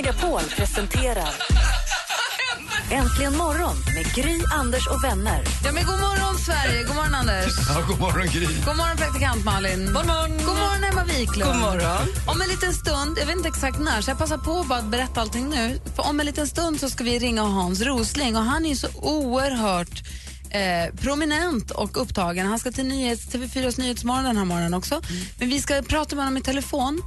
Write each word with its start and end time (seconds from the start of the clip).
Megapol 0.00 0.40
presenterar 0.56 1.34
Äntligen 2.90 3.36
morgon 3.36 3.76
med 3.94 4.14
Gry, 4.14 4.40
Anders 4.52 4.86
och 4.86 5.04
vänner. 5.04 5.44
Ja, 5.64 5.72
men 5.72 5.84
god 5.84 6.00
morgon, 6.00 6.38
Sverige. 6.38 6.84
God 6.84 6.96
morgon, 6.96 7.14
Anders. 7.14 7.52
Ja, 7.68 7.82
god 7.88 8.00
morgon, 8.00 8.26
Gry. 8.26 8.46
God 8.46 8.76
morgon, 8.76 8.96
praktikant 8.96 9.44
Malin. 9.44 9.86
God 9.86 10.06
morgon, 10.06 10.30
god 10.30 10.56
morgon 10.56 10.84
Emma 10.84 11.04
Wiklund. 11.04 11.52
God 11.52 11.60
morgon. 11.60 12.06
Om 12.26 12.40
en 12.40 12.48
liten 12.48 12.74
stund, 12.74 13.18
jag 13.18 13.26
vet 13.26 13.36
inte 13.36 13.48
exakt 13.48 13.78
när, 13.80 14.02
så 14.02 14.10
jag 14.10 14.18
passar 14.18 14.38
på 14.38 14.64
bara 14.68 14.78
att 14.78 14.84
berätta 14.84 15.20
allting 15.20 15.48
nu. 15.48 15.80
För 15.96 16.08
om 16.08 16.20
en 16.20 16.26
liten 16.26 16.46
stund 16.46 16.80
så 16.80 16.90
ska 16.90 17.04
vi 17.04 17.18
ringa 17.18 17.42
Hans 17.42 17.80
Rosling 17.80 18.36
och 18.36 18.42
han 18.42 18.64
är 18.64 18.68
ju 18.68 18.76
så 18.76 18.88
oerhört 18.94 20.02
eh, 20.50 20.94
prominent 21.00 21.70
och 21.70 22.02
upptagen. 22.02 22.46
Han 22.46 22.58
ska 22.58 22.70
till 22.70 22.86
nyhets, 22.86 23.26
TV4s 23.34 23.80
Nyhetsmorgon 23.80 24.24
den 24.24 24.36
här 24.36 24.44
morgonen 24.44 24.74
också. 24.74 25.02
Men 25.38 25.48
vi 25.48 25.60
ska 25.60 25.82
prata 25.82 26.16
med 26.16 26.24
honom 26.24 26.38
i 26.38 26.42
telefon. 26.42 27.02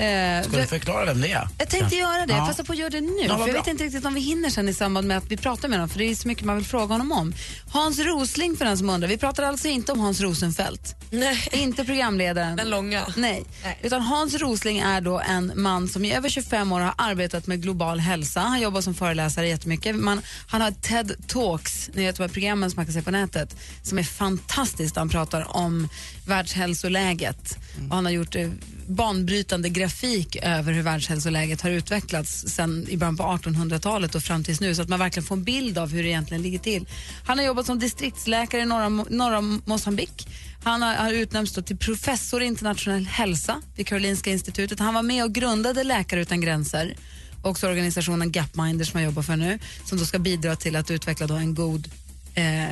Eh, 0.00 0.42
Ska 0.48 0.56
du 0.56 0.66
förklara 0.66 1.04
vem 1.04 1.20
det 1.20 1.32
är? 1.32 1.48
jag 1.58 1.68
tänkte 1.70 1.96
göra 1.96 2.26
det, 2.26 2.32
Ja. 2.32 2.38
jag 2.38 2.46
passar 2.48 2.64
på 2.64 2.72
att 2.72 2.78
göra 2.78 2.90
det 2.90 3.00
nu. 3.00 3.12
Ja, 3.20 3.28
för 3.28 3.38
jag 3.38 3.44
bra. 3.50 3.52
vet 3.60 3.66
inte 3.66 3.84
riktigt 3.84 4.04
om 4.04 4.14
vi 4.14 4.20
hinner 4.20 4.50
sen 4.50 4.68
i 4.68 4.74
samband 4.74 5.06
med 5.08 5.16
att 5.16 5.24
vi 5.28 5.36
pratar 5.36 5.68
med 5.68 5.78
honom, 5.78 5.88
för 5.88 5.98
det 5.98 6.04
är 6.04 6.14
så 6.14 6.28
mycket 6.28 6.44
man 6.44 6.56
vill 6.56 6.64
fråga 6.66 6.94
honom 6.94 7.12
om. 7.12 7.34
Hans 7.72 7.98
Rosling 7.98 8.56
för 8.56 8.64
den 8.64 8.78
som 8.78 8.90
undrar, 8.90 9.08
vi 9.08 9.18
pratar 9.18 9.42
alltså 9.42 9.68
inte 9.68 9.92
om 9.92 10.00
Hans 10.00 10.20
Rosenfeldt. 10.20 10.94
Nej. 11.10 11.48
Inte 11.52 11.84
programledaren. 11.84 12.56
Den 12.56 12.70
långa. 12.70 13.06
Nej. 13.16 13.44
Nej. 13.64 13.78
Utan 13.82 14.00
Hans 14.02 14.34
Rosling 14.34 14.78
är 14.78 15.00
då 15.00 15.20
en 15.28 15.52
man 15.56 15.88
som 15.88 16.04
i 16.04 16.12
över 16.14 16.28
25 16.28 16.72
år 16.72 16.80
har 16.80 16.94
arbetat 16.96 17.46
med 17.46 17.62
global 17.62 17.98
hälsa. 18.00 18.40
Han 18.40 18.60
jobbar 18.60 18.80
som 18.80 18.94
föreläsare 18.94 19.48
jättemycket. 19.48 19.96
Man, 19.96 20.20
han 20.46 20.60
har 20.60 20.70
TED 20.70 21.12
Talks, 21.26 21.90
ni 21.94 22.04
vet 22.06 22.16
de 22.16 22.22
här 22.22 22.28
programmen 22.28 22.70
som 22.70 22.76
man 22.76 22.86
kan 22.86 22.92
se 22.94 23.02
på 23.02 23.10
nätet, 23.10 23.56
som 23.82 23.98
är 23.98 24.02
fantastiskt. 24.02 24.96
Han 24.96 25.08
pratar 25.08 25.56
om 25.56 25.88
världshälsoläget. 26.30 27.58
Och 27.88 27.96
han 27.96 28.04
har 28.04 28.12
gjort 28.12 28.36
eh, 28.36 28.50
banbrytande 28.86 29.68
grafik 29.68 30.36
över 30.42 30.72
hur 30.72 30.82
världshälsoläget 30.82 31.60
har 31.60 31.70
utvecklats 31.70 32.44
sen 32.48 32.86
i 32.88 32.96
början 32.96 33.16
på 33.16 33.22
1800-talet 33.22 34.14
och 34.14 34.22
fram 34.22 34.44
tills 34.44 34.60
nu 34.60 34.74
så 34.74 34.82
att 34.82 34.88
man 34.88 34.98
verkligen 34.98 35.26
får 35.26 35.36
en 35.36 35.44
bild 35.44 35.78
av 35.78 35.90
hur 35.90 36.02
det 36.02 36.08
egentligen 36.08 36.42
ligger 36.42 36.58
till. 36.58 36.86
Han 37.26 37.38
har 37.38 37.44
jobbat 37.46 37.66
som 37.66 37.78
distriktsläkare 37.78 38.62
i 38.62 38.66
norra, 38.66 38.88
norra 38.88 39.40
Mosambik. 39.40 40.28
Han 40.62 40.82
har, 40.82 40.94
har 40.94 41.12
utnämnts 41.12 41.52
till 41.52 41.76
professor 41.76 42.42
i 42.42 42.46
internationell 42.46 43.06
hälsa 43.06 43.62
vid 43.76 43.86
Karolinska 43.86 44.30
institutet. 44.30 44.78
Han 44.78 44.94
var 44.94 45.02
med 45.02 45.24
och 45.24 45.32
grundade 45.32 45.84
Läkare 45.84 46.20
utan 46.20 46.40
gränser 46.40 46.96
också 47.42 47.68
organisationen 47.68 48.32
Gapminder 48.32 48.84
som 48.84 49.00
jag 49.00 49.06
jobbar 49.06 49.22
för 49.22 49.36
nu 49.36 49.58
som 49.84 49.98
då 49.98 50.04
ska 50.04 50.18
bidra 50.18 50.56
till 50.56 50.76
att 50.76 50.90
utveckla 50.90 51.26
då 51.26 51.34
en 51.34 51.54
god 51.54 51.88
eh, 52.34 52.68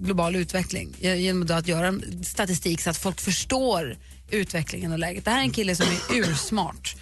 global 0.00 0.36
utveckling 0.36 0.94
genom 1.00 1.50
att 1.50 1.68
göra 1.68 1.94
statistik 2.24 2.80
så 2.80 2.90
att 2.90 2.96
folk 2.96 3.20
förstår 3.20 3.96
utvecklingen 4.30 4.92
och 4.92 4.98
läget. 4.98 5.24
Det 5.24 5.30
här 5.30 5.38
är 5.38 5.42
en 5.42 5.50
kille 5.50 5.76
som 5.76 5.86
är 5.86 5.98
ursmart. 6.30 6.96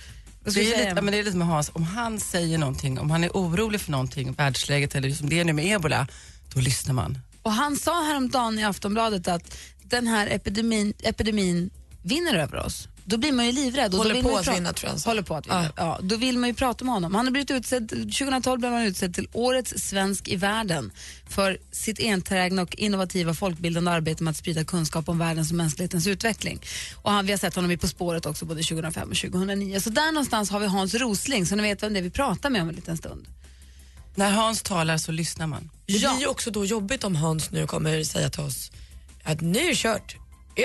Det 0.45 0.75
är, 0.75 0.89
lite, 0.89 1.03
men 1.03 1.13
det 1.13 1.19
är 1.19 1.25
lite 1.25 1.37
med 1.37 1.47
Hans, 1.47 1.71
om 1.75 1.83
han 1.83 2.21
säger 2.21 2.59
någonting, 2.59 2.99
om 2.99 3.11
han 3.11 3.25
är 3.25 3.31
orolig 3.31 3.81
för 3.81 3.91
någonting, 3.91 4.33
världsläget 4.33 4.95
eller 4.95 5.11
som 5.11 5.29
det 5.29 5.41
är 5.41 5.45
nu 5.45 5.53
med 5.53 5.67
ebola, 5.67 6.07
då 6.55 6.61
lyssnar 6.61 6.95
man. 6.95 7.19
Och 7.43 7.53
han 7.53 7.77
sa 7.77 8.03
häromdagen 8.03 8.59
i 8.59 8.65
Aftonbladet 8.65 9.29
att 9.29 9.59
den 9.83 10.07
här 10.07 10.27
epidemin, 10.27 10.95
epidemin 11.03 11.71
vinner 12.03 12.35
över 12.35 12.57
oss. 12.57 12.89
Då 13.09 13.17
blir 13.17 13.33
man 13.33 13.47
ju 13.47 13.53
livrädd. 13.53 13.95
Och 13.95 13.99
Håller 13.99 14.11
då 14.11 14.15
vill 14.15 14.25
på 14.25 14.31
man 14.31 14.41
att 14.41 14.57
vinna, 14.57 14.73
tror 14.73 14.87
jag 14.87 14.91
han 14.91 15.01
sa. 15.01 15.11
Håller 15.11 15.23
på 15.23 15.35
att 15.35 15.47
vinna. 15.47 15.73
Ja. 15.77 15.99
då 16.03 16.17
vill 16.17 16.39
man 16.39 16.49
ju 16.49 16.55
prata 16.55 16.85
med 16.85 16.95
honom. 16.95 17.15
Han 17.15 17.27
har 17.27 17.31
blivit 17.31 17.51
utsedd, 17.51 17.89
2012 17.89 18.61
blev 18.61 18.73
han 18.73 18.83
utsedd 18.83 19.15
till 19.15 19.29
Årets 19.33 19.75
svensk 19.77 20.29
i 20.29 20.37
världen 20.37 20.93
för 21.29 21.59
sitt 21.73 22.01
enträgna 22.01 22.63
och 22.63 22.77
innovativa 22.77 23.35
folkbildande 23.35 23.91
arbete 23.91 24.23
med 24.23 24.31
att 24.31 24.37
sprida 24.37 24.65
kunskap 24.65 25.09
om 25.09 25.19
världens 25.19 25.51
och 25.51 25.57
mänsklighetens 25.57 26.07
utveckling. 26.07 26.61
Och 27.03 27.11
han, 27.11 27.27
vi 27.27 27.33
har 27.33 27.39
sett 27.39 27.55
honom 27.55 27.71
i 27.71 27.77
På 27.77 27.89
spåret 27.89 28.27
också 28.27 28.45
både 28.45 28.63
2005 28.63 29.09
och 29.11 29.17
2009. 29.17 29.81
Så 29.81 29.91
där 29.91 30.13
någonstans 30.13 30.51
har 30.51 30.61
vi 30.61 30.67
Hans 30.67 30.95
Rosling, 30.95 31.47
så 31.47 31.57
ni 31.57 31.63
vet 31.63 31.83
vem 31.83 31.93
det 31.93 32.01
är 32.01 32.03
vi 32.03 32.11
pratar 32.11 32.51
med 32.51 32.63
om 32.63 32.69
en 32.69 32.75
liten 32.75 32.97
stund. 32.97 33.27
När 34.15 34.31
Hans 34.31 34.63
talar 34.63 34.99
så 34.99 35.13
lyssnar 35.13 35.47
man. 35.47 35.71
Det 35.87 35.93
blir 35.93 36.21
ju 36.21 36.27
också 36.27 36.51
då 36.51 36.65
jobbigt 36.65 37.05
om 37.05 37.17
Hans 37.17 37.51
nu 37.51 37.67
kommer 37.67 38.05
säga 38.05 38.31
till 38.31 38.43
oss 38.43 38.71
att 39.25 39.41
nu 39.41 39.59
är 39.59 39.69
det 39.69 39.77
kört. 39.77 40.17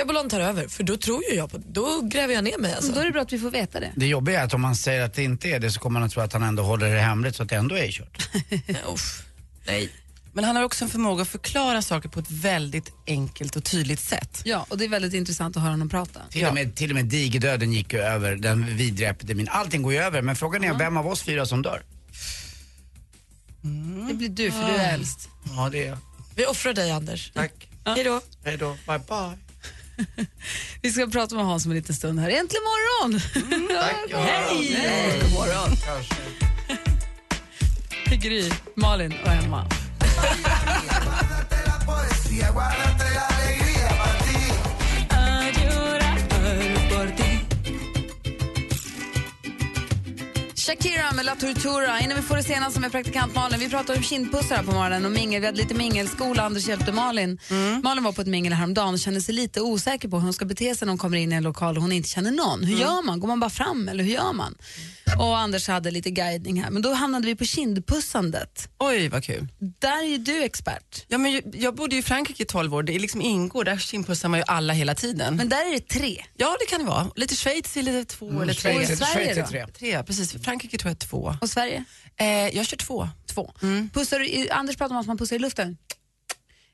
Ebolan 0.02 0.30
tar 0.30 0.40
över, 0.40 0.68
för 0.68 0.84
då 0.84 0.98
tror 0.98 1.24
ju 1.30 1.36
jag 1.36 1.52
på 1.52 1.58
Då 1.58 2.02
gräver 2.02 2.34
jag 2.34 2.44
ner 2.44 2.58
mig 2.58 2.74
alltså. 2.74 2.92
Då 2.92 3.00
är 3.00 3.06
det 3.06 3.12
bra 3.12 3.22
att 3.22 3.34
vi 3.34 3.40
får 3.40 3.52
veta 3.52 3.80
det. 3.80 3.92
Det 3.96 4.08
jobbiga 4.08 4.40
är 4.42 4.46
att 4.46 4.54
om 4.54 4.62
man 4.62 4.76
säger 4.76 5.02
att 5.02 5.14
det 5.14 5.24
inte 5.24 5.50
är 5.50 5.60
det 5.60 5.72
så 5.72 5.80
kommer 5.80 6.00
man 6.00 6.08
att 6.08 6.14
tro 6.14 6.22
att 6.24 6.34
han 6.34 6.44
ändå 6.44 6.64
håller 6.64 6.94
det 6.94 7.00
hemligt 7.00 7.36
så 7.36 7.44
att 7.44 7.50
det 7.50 7.56
ändå 7.56 7.78
är 7.78 7.92
kört. 7.92 8.30
Uff, 8.94 9.24
nej. 9.68 9.90
Men 10.34 10.44
han 10.44 10.56
har 10.56 10.64
också 10.64 10.86
en 10.86 10.90
förmåga 10.90 11.22
att 11.22 11.28
förklara 11.28 11.82
saker 11.82 12.10
på 12.10 12.20
ett 12.20 12.32
väldigt 12.32 12.92
enkelt 13.08 13.56
och 13.56 13.64
tydligt 13.64 14.00
sätt. 14.00 14.42
Ja, 14.46 14.66
och 14.70 14.78
det 14.78 14.86
är 14.86 14.90
väldigt 14.90 15.14
intressant 15.14 15.58
att 15.58 15.64
höra 15.64 15.72
honom 15.72 15.90
prata. 15.90 16.22
Till, 16.30 16.46
och 16.46 16.54
med, 16.54 16.76
till 16.76 16.90
och 16.90 16.96
med 16.96 17.06
digerdöden 17.06 17.74
gick 17.74 17.94
ju 17.94 18.00
över, 18.00 18.36
den 18.36 18.78
vidriga 18.78 19.10
epidemin. 19.10 19.48
Allting 19.52 19.82
går 19.82 19.94
ju 19.94 20.00
över 20.00 20.22
men 20.22 20.36
frågan 20.36 20.64
är 20.64 20.74
vem 20.74 20.98
av 20.98 21.08
oss 21.08 21.22
fyra 21.22 21.46
som 21.46 21.62
dör? 21.62 21.84
Det 24.08 24.14
blir 24.14 24.30
du, 24.30 24.52
för 24.52 24.68
du 24.68 24.74
är 24.74 24.94
äldst. 24.94 25.30
Ja 25.56 25.70
det 25.70 25.84
är 25.84 25.90
jag. 25.90 25.98
Vi 26.36 26.46
offrar 26.46 26.74
dig 26.74 26.92
Anders. 26.92 27.32
Tack. 27.34 27.68
Hej 27.86 28.04
då. 28.04 28.22
Hej 28.44 28.58
då. 28.58 28.78
Bye 28.88 29.00
bye. 29.00 29.53
Vi 30.82 30.92
ska 30.92 31.08
prata 31.08 31.36
med 31.36 31.46
Hans 31.46 31.66
om 31.66 31.72
en 31.72 31.78
liten 31.78 31.96
stund 31.96 32.20
här. 32.20 32.30
Äntligen 32.30 32.64
morgon! 32.64 33.20
Tack. 33.80 34.14
Hej! 34.14 34.74
Hej! 34.74 35.20
God 35.22 35.34
morgon. 35.34 35.78
Gry, 38.22 38.52
Malin 38.76 39.14
och 39.24 39.32
Emma. 39.32 39.70
Shakira 50.68 51.12
med 51.12 51.26
La 51.26 51.36
Tortura. 51.36 52.00
Innan 52.00 52.18
vi 52.18 52.24
får 52.24 52.36
det 52.36 52.44
senaste 52.44 52.80
med 52.80 52.92
praktikant 52.92 53.36
Malin. 53.36 53.60
Vi 53.60 53.70
pratar 53.70 53.96
om 53.96 54.04
kindpussar 54.04 54.56
här 54.56 54.64
på 54.64 54.72
morgonen 54.72 55.06
och 55.06 55.12
mingel. 55.12 55.42
Vi 55.42 55.46
hade 55.46 55.58
lite 55.58 55.74
mingelskola. 55.74 56.44
Anders 56.44 56.68
hjälpte 56.68 56.92
Malin. 56.92 57.40
Malin 57.84 58.04
var 58.04 58.12
på 58.12 58.22
ett 58.22 58.28
mingel 58.28 58.54
häromdagen 58.54 58.94
och 58.94 59.00
kände 59.00 59.22
sig 59.22 59.36
lite 59.36 59.62
osäker 59.62 60.08
på 60.08 60.16
hur 60.18 60.24
hon 60.24 60.34
ska 60.34 60.46
bete 60.46 60.76
sig 60.76 60.86
när 60.86 60.92
hon 60.92 60.98
kommer 60.98 61.18
in 61.18 61.32
i 61.32 61.36
en 61.36 61.44
lokal 61.44 61.76
och 61.76 61.82
hon 61.82 61.92
inte 61.92 62.10
känner 62.10 62.32
någon. 62.32 62.64
Hur 62.64 62.78
gör 62.78 63.02
man? 63.06 63.20
Går 63.20 63.28
man 63.28 63.40
bara 63.40 63.50
fram 63.50 63.90
eller 63.90 64.04
hur 64.04 64.12
gör 64.12 64.34
man? 64.34 64.56
Och 65.20 65.38
Anders 65.38 65.68
hade 65.68 65.92
lite 65.92 66.12
guidning 66.12 66.64
här. 66.64 66.72
Men 66.72 66.82
då 66.82 66.94
hamnade 66.94 67.28
vi 67.28 67.36
på 67.36 67.46
kindpussandet. 67.46 68.70
Oj, 68.80 69.08
vad 69.08 69.24
kul. 69.24 69.48
Där 69.80 70.04
är 70.04 70.08
ju 70.08 70.18
du 70.18 70.44
expert. 70.44 71.06
Ja, 71.08 71.18
men 71.18 71.42
jag, 71.54 71.76
bodde 71.76 71.96
ju 71.96 72.00
i 72.00 72.04
Frankrike 72.04 72.44
i 72.44 72.46
12 72.46 72.76
år, 72.76 72.84
det 72.84 72.96
är 72.96 73.00
liksom 73.00 73.22
ingår, 73.22 73.64
där 73.64 73.78
kindpussar 73.78 74.30
man 74.30 74.40
ju 74.40 74.44
alla 74.48 74.74
hela 74.74 74.96
tiden. 74.96 75.36
Men 75.36 75.50
där 75.50 75.68
är 75.68 75.72
det 75.72 75.88
tre. 75.88 76.24
ja, 76.38 76.58
det 76.60 76.66
kan 76.66 76.80
det 76.80 76.86
vara. 76.86 77.12
Lite 77.16 77.36
Schweiz 77.36 77.78
är 77.78 77.82
lite 77.84 78.16
två 78.16 78.42
eller 78.42 78.54
tre. 78.54 78.74
Schweiz. 78.74 78.88
Schweiz, 78.88 79.14
Sverige 79.14 79.42
då? 79.42 79.48
tre. 79.48 79.68
Tre, 79.80 80.04
precis. 80.04 80.46
Frankrike 80.54 80.78
tror 80.78 80.90
jag 80.90 80.96
är 80.96 81.08
två. 81.08 81.36
Och 81.42 81.50
Sverige? 81.50 81.84
Eh, 82.18 82.28
jag 82.28 82.66
kör 82.66 82.78
två. 82.78 83.10
Två. 83.28 83.54
Pussar 83.94 84.20
du, 84.20 84.28
i- 84.28 84.50
Anders 84.52 84.76
pratar 84.78 84.96
om 84.96 85.02
att 85.02 85.08
man 85.08 85.18
pussar 85.18 85.36
i 85.36 85.40
luften. 85.40 85.78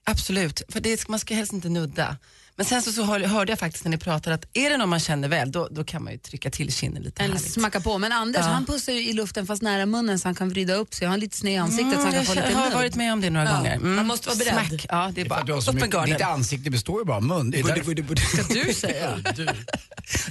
Absolut, 0.03 0.61
för 0.69 0.79
det, 0.79 1.07
man 1.07 1.19
ska 1.19 1.35
helst 1.35 1.53
inte 1.53 1.69
nudda. 1.69 2.17
Men 2.55 2.65
sen 2.65 2.81
så, 2.81 2.91
så 2.91 3.03
hör, 3.03 3.19
hörde 3.19 3.51
jag 3.51 3.59
faktiskt 3.59 3.83
när 3.85 3.91
ni 3.91 3.97
pratade 3.97 4.35
att 4.35 4.45
är 4.53 4.69
det 4.69 4.77
någon 4.77 4.89
man 4.89 4.99
känner 4.99 5.27
väl, 5.27 5.51
då, 5.51 5.67
då 5.71 5.83
kan 5.83 6.03
man 6.03 6.13
ju 6.13 6.19
trycka 6.19 6.49
till 6.51 6.73
kinden 6.73 7.03
lite 7.03 7.23
Eller 7.23 7.33
härligt. 7.35 7.51
smacka 7.53 7.81
på. 7.81 7.97
Men 7.97 8.11
Anders 8.11 8.41
Ja. 8.45 8.51
han 8.51 8.65
pussar 8.65 8.93
ju 8.93 9.09
i 9.09 9.13
luften 9.13 9.47
fast 9.47 9.61
nära 9.61 9.85
munnen 9.85 10.19
så 10.19 10.27
han 10.27 10.35
kan 10.35 10.49
vrida 10.49 10.73
upp 10.73 10.93
sig. 10.93 11.05
Han 11.07 11.11
har 11.11 11.17
lite 11.17 11.37
sned 11.37 11.53
i 11.53 11.57
ansiktet 11.57 11.93
så 11.93 11.99
han 11.99 12.05
kan 12.05 12.13
Mm, 12.13 12.25
få 12.25 12.35
jag 12.35 12.45
lite 12.45 12.57
har 12.57 12.65
nudd. 12.65 12.73
varit 12.73 12.95
med 12.95 13.13
om 13.13 13.21
det 13.21 13.29
några 13.29 13.51
gånger. 13.57 13.75
Mm. 13.75 13.95
Man 13.95 14.07
måste 14.07 14.27
vara 14.29 14.37
beredd. 14.37 14.67
Smack, 14.69 14.85
ja, 14.89 15.11
det 15.15 15.21
är 15.21 15.29
bara 15.29 15.43
du 15.43 15.53
har 15.53 15.61
så 15.61 15.71
upp 15.71 15.75
med 15.75 15.83
mycket, 15.83 16.05
ditt 16.05 16.11
garden. 16.19 16.33
ansikte 16.33 16.69
består 16.69 16.99
ju 17.01 17.05
bara 17.05 17.17
av 17.17 17.23
mun. 17.23 17.51
Det 17.51 17.59
är 17.59 17.63
därför- 17.63 18.43
Ska 18.43 18.53
du 18.53 18.73
säga? 18.73 19.17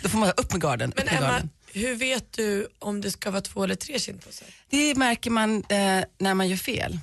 Då 0.03 0.09
får 0.09 0.19
man 0.19 0.33
upp 0.37 0.53
med 0.53 0.61
garden. 0.63 0.93
Men 0.97 1.09
Emma, 1.09 1.21
garden. 1.21 1.51
Hur 1.79 1.95
vet 1.95 2.33
du 2.33 2.69
om 2.79 3.01
det 3.01 3.11
ska 3.11 3.31
vara 3.31 3.41
två 3.41 3.65
eller 3.65 3.75
tre 3.75 3.99
kindpussar? 3.99 4.49
Det 4.71 4.95
märker 4.95 5.31
man 5.31 5.57
eh, 5.69 6.05
när 6.19 6.35
man 6.35 6.49
gör 6.49 6.57
fel. 6.57 6.99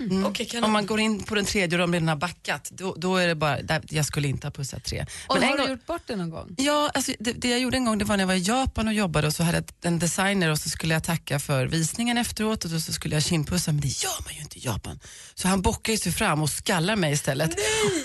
Mm. 0.00 0.24
okej, 0.26 0.46
kanon. 0.46 0.64
Om 0.64 0.72
man 0.72 0.86
går 0.86 1.00
in 1.00 1.22
på 1.22 1.34
den 1.34 1.44
tredje 1.44 1.78
och 1.78 1.80
de 1.88 1.92
redan 1.92 2.08
har 2.08 2.16
backat, 2.16 2.70
då, 2.72 2.94
då 2.98 3.16
är 3.16 3.26
det 3.28 3.34
bara, 3.34 3.62
där, 3.62 3.82
jag 3.88 4.04
skulle 4.06 4.28
inte 4.28 4.46
ha 4.46 4.52
pussat 4.52 4.84
tre. 4.84 5.06
Och 5.28 5.36
en 5.36 5.42
har 5.42 5.52
du 5.52 5.58
gång- 5.62 5.70
gjort 5.70 5.86
bort 5.86 6.02
det 6.06 6.16
någon 6.16 6.30
gång? 6.30 6.54
Ja, 6.58 6.90
alltså, 6.94 7.12
det, 7.18 7.32
det 7.32 7.48
jag 7.48 7.60
gjorde 7.60 7.76
en 7.76 7.84
gång 7.84 7.98
det 7.98 8.04
var 8.04 8.16
när 8.16 8.22
jag 8.22 8.28
var 8.28 8.34
i 8.34 8.38
Japan 8.42 8.88
och 8.88 8.94
jobbade 8.94 9.26
och 9.26 9.32
så 9.34 9.42
hade 9.42 9.56
jag 9.58 9.64
en 9.82 9.98
designer 9.98 10.50
och 10.50 10.58
så 10.58 10.68
skulle 10.68 10.94
jag 10.94 11.04
tacka 11.04 11.40
för 11.40 11.66
visningen 11.66 12.18
efteråt 12.18 12.64
och 12.64 12.70
då 12.70 12.80
så 12.80 12.92
skulle 12.92 13.16
jag 13.16 13.22
kindpussa 13.24 13.72
men 13.72 13.80
det 13.80 13.88
gör 14.02 14.24
man 14.24 14.34
ju 14.34 14.40
inte 14.40 14.58
i 14.58 14.62
Japan. 14.64 14.98
Så 15.34 15.48
han 15.48 15.62
bockar 15.62 15.92
ju 15.92 15.98
sig 15.98 16.12
fram 16.12 16.42
och 16.42 16.50
skallar 16.50 16.96
mig 16.96 17.12
istället. 17.12 17.50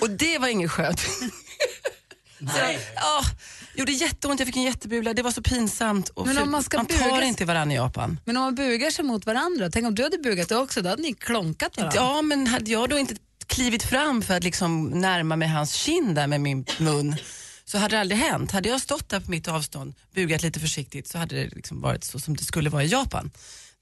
Och 0.00 0.10
det 0.10 0.38
var 0.38 0.48
inget 0.48 0.70
skönt. 0.70 1.00
Så 2.38 2.58
jag, 2.58 2.74
ja, 2.96 3.22
gjorde 3.74 3.92
jätteont, 3.92 4.40
jag 4.40 4.46
fick 4.46 4.56
en 4.56 4.62
jättebula, 4.62 5.14
det 5.14 5.22
var 5.22 5.30
så 5.30 5.42
pinsamt. 5.42 6.08
Och 6.08 6.26
Men 6.26 6.38
om 6.38 6.50
man 6.50 6.62
ska 6.62 6.76
man 6.76 6.86
tar 6.86 6.94
bugas- 6.96 7.22
inte 7.24 7.44
varandra 7.44 7.74
i 7.74 7.76
Japan. 7.76 8.20
Men 8.24 8.36
om 8.36 8.42
man 8.42 8.54
bugar 8.54 8.90
sig 8.90 9.04
mot 9.04 9.26
varandra, 9.26 9.70
tänk 9.70 9.86
om 9.86 9.94
du 9.94 10.02
hade 10.02 10.18
bugat 10.18 10.48
dig 10.48 10.58
också, 10.58 10.82
då 10.82 10.88
hade 10.88 11.02
ni 11.02 11.14
klonkat 11.14 11.76
varandra. 11.76 11.96
Ja, 12.00 12.22
men 12.22 12.46
hade 12.46 12.70
jag 12.70 12.88
då 12.90 12.98
inte 12.98 13.16
klivit 13.46 13.82
fram 13.82 14.22
för 14.22 14.34
att 14.36 14.44
liksom 14.44 14.84
närma 14.88 15.36
mig 15.36 15.48
hans 15.48 15.72
kind 15.72 16.14
där 16.14 16.26
med 16.26 16.40
min 16.40 16.64
mun 16.78 17.16
så 17.64 17.78
hade 17.78 17.96
det 17.96 18.00
aldrig 18.00 18.20
hänt. 18.20 18.50
Hade 18.52 18.68
jag 18.68 18.80
stått 18.80 19.08
där 19.08 19.20
på 19.20 19.30
mitt 19.30 19.48
avstånd, 19.48 19.94
bugat 20.14 20.42
lite 20.42 20.60
försiktigt 20.60 21.08
så 21.08 21.18
hade 21.18 21.34
det 21.36 21.48
liksom 21.54 21.80
varit 21.80 22.04
så 22.04 22.18
som 22.18 22.36
det 22.36 22.44
skulle 22.44 22.70
vara 22.70 22.84
i 22.84 22.86
Japan. 22.86 23.30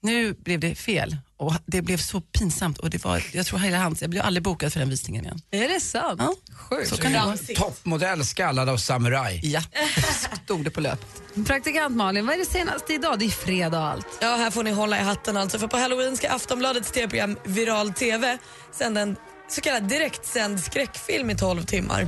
Nu 0.03 0.33
blev 0.33 0.59
det 0.59 0.75
fel 0.75 1.17
och 1.37 1.53
det 1.65 1.81
blev 1.81 1.97
så 1.97 2.21
pinsamt 2.21 2.77
och 2.77 2.89
det 2.89 3.03
var, 3.03 3.23
jag 3.33 3.45
tror 3.45 3.59
hela 3.59 3.77
hans, 3.77 4.01
jag 4.01 4.09
blev 4.09 4.23
aldrig 4.23 4.43
bokad 4.43 4.73
för 4.73 4.79
den 4.79 4.89
visningen 4.89 5.25
igen. 5.25 5.41
Är 5.51 5.67
det 5.67 5.79
sant? 5.79 6.21
Ja, 6.23 6.33
Sjukt. 6.53 6.89
så 6.89 6.97
kan 6.97 7.11
det 7.11 7.19
vara. 7.19 7.37
Toppmodell 7.37 8.25
skallad 8.25 8.69
av 8.69 8.77
samuraj. 8.77 9.41
Ja, 9.43 9.61
stod 10.43 10.63
det 10.63 10.69
på 10.69 10.81
löp. 10.81 11.05
Praktikant 11.47 11.95
Malin, 11.95 12.25
vad 12.25 12.35
är 12.35 12.39
det 12.39 12.45
senaste 12.45 12.93
idag? 12.93 13.19
Det 13.19 13.25
är 13.25 13.29
fredag 13.29 13.79
och 13.79 13.87
allt. 13.87 14.07
Ja, 14.21 14.27
här 14.27 14.51
får 14.51 14.63
ni 14.63 14.71
hålla 14.71 14.99
i 14.99 15.03
hatten 15.03 15.37
alltså. 15.37 15.59
För 15.59 15.67
på 15.67 15.77
halloween 15.77 16.17
ska 16.17 16.29
Aftonbladets 16.29 16.91
tv-program 16.91 17.37
Viral 17.45 17.93
TV 17.93 18.37
sända 18.71 19.01
en 19.01 19.15
så 19.49 19.61
kallad 19.61 19.83
direktsänd 19.89 20.59
skräckfilm 20.59 21.29
i 21.29 21.35
12 21.35 21.63
timmar. 21.63 22.07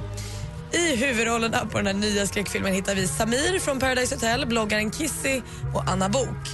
I 0.74 0.96
huvudrollerna 0.96 1.66
på 1.66 1.78
den 1.78 1.88
här 1.88 1.94
nya 1.94 2.28
skräckfilmen 2.28 2.74
hittar 2.74 2.96
vi 2.96 3.08
Samir 3.08 3.60
från 3.60 3.80
Paradise 3.80 4.16
Hotel, 4.16 4.46
bloggaren 4.48 4.92
Kissy 4.92 5.42
och 5.76 5.90
Anna 5.90 6.10
Bok. 6.10 6.48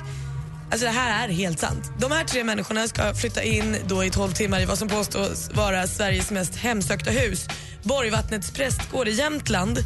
Alltså 0.71 0.85
det 0.85 0.91
här 0.91 1.27
är 1.27 1.33
helt 1.33 1.59
sant. 1.59 1.91
De 1.99 2.11
här 2.11 2.23
tre 2.23 2.43
människorna 2.43 2.87
ska 2.87 3.13
flytta 3.13 3.43
in 3.43 3.77
då 3.87 4.03
i 4.03 4.09
12 4.09 4.31
timmar 4.31 4.61
i 4.61 4.65
vad 4.65 4.77
som 4.77 4.87
påstås 4.87 5.49
vara 5.53 5.87
Sveriges 5.87 6.31
mest 6.31 6.55
hemsökta 6.55 7.11
hus, 7.11 7.47
Borgvattnets 7.83 8.51
prästgård 8.51 9.07
i 9.07 9.11
Jämtland. 9.11 9.79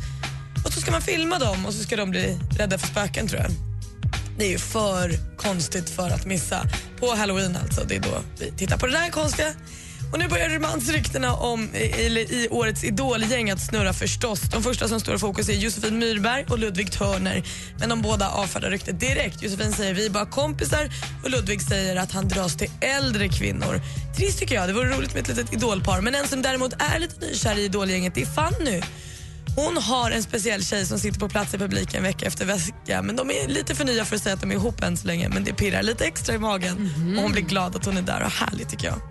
Och 0.65 0.73
så 0.73 0.81
ska 0.81 0.91
man 0.91 1.01
filma 1.01 1.39
dem 1.39 1.65
och 1.65 1.73
så 1.73 1.83
ska 1.83 1.95
de 1.95 2.09
bli 2.09 2.39
rädda 2.57 2.77
för 2.77 2.87
spöken 2.87 3.27
tror 3.27 3.41
jag. 3.41 3.51
Det 4.37 4.45
är 4.45 4.49
ju 4.49 4.57
för 4.57 5.11
konstigt 5.37 5.89
för 5.89 6.09
att 6.09 6.25
missa. 6.25 6.67
På 6.99 7.15
halloween 7.15 7.57
alltså, 7.63 7.83
det 7.87 7.95
är 7.95 7.99
då 7.99 8.21
vi 8.39 8.51
tittar 8.51 8.77
på 8.77 8.85
det 8.85 8.91
där 8.91 9.09
konstiga. 9.09 9.53
Och 10.11 10.19
nu 10.19 10.27
börjar 10.27 10.49
romansryktena 10.49 11.33
om, 11.33 11.75
i, 11.75 11.77
i, 11.77 12.43
i 12.43 12.47
årets 12.51 12.83
idolgäng 12.83 13.51
att 13.51 13.61
snurra 13.61 13.93
förstås. 13.93 14.41
De 14.41 14.63
första 14.63 14.87
som 14.87 14.99
står 14.99 15.15
i 15.15 15.19
fokus 15.19 15.49
är 15.49 15.53
Josefin 15.53 15.99
Myrberg 15.99 16.45
och 16.49 16.59
Ludvig 16.59 16.91
Törner. 16.91 17.43
Men 17.79 17.89
de 17.89 18.01
båda 18.01 18.29
avfärdar 18.29 18.69
ryktet 18.69 18.99
direkt. 18.99 19.43
Josefin 19.43 19.73
säger 19.73 19.93
vi 19.93 20.05
är 20.05 20.09
bara 20.09 20.25
kompisar 20.25 20.89
och 21.23 21.29
Ludvig 21.29 21.61
säger 21.61 21.95
att 21.95 22.11
han 22.11 22.27
dras 22.27 22.57
till 22.57 22.71
äldre 22.81 23.29
kvinnor. 23.29 23.81
Trist 24.17 24.39
tycker 24.39 24.55
jag, 24.55 24.69
det 24.69 24.73
vore 24.73 24.89
roligt 24.97 25.13
med 25.13 25.21
ett 25.21 25.27
litet 25.27 25.53
idolpar. 25.53 26.01
Men 26.01 26.15
en 26.15 26.27
som 26.27 26.41
däremot 26.41 26.73
är 26.79 26.99
lite 26.99 27.25
nykär 27.25 27.57
i 27.57 27.63
idolgänget 27.63 28.17
är 28.17 28.25
Fanny. 28.25 28.81
Hon 29.55 29.77
har 29.77 30.11
en 30.11 30.23
speciell 30.23 30.65
tjej 30.65 30.85
som 30.85 30.99
sitter 30.99 31.19
på 31.19 31.29
plats 31.29 31.53
i 31.53 31.57
publiken 31.57 32.03
vecka 32.03 32.25
efter 32.25 32.45
vecka. 32.45 33.01
Men 33.01 33.15
de 33.15 33.29
är 33.31 33.47
lite 33.47 33.75
för 33.75 33.85
nya 33.85 34.05
för 34.05 34.15
att 34.15 34.23
säga 34.23 34.35
att 34.35 34.41
de 34.41 34.51
är 34.51 34.55
ihop 34.55 34.83
än 34.83 34.97
så 34.97 35.07
länge. 35.07 35.29
Men 35.29 35.43
det 35.43 35.53
pirrar 35.53 35.83
lite 35.83 36.05
extra 36.05 36.35
i 36.35 36.39
magen 36.39 36.89
och 37.17 37.23
hon 37.23 37.31
blir 37.31 37.41
glad 37.41 37.75
att 37.75 37.85
hon 37.85 37.97
är 37.97 38.01
där 38.01 38.23
och 38.23 38.31
härligt 38.31 38.69
tycker 38.69 38.87
jag. 38.87 39.01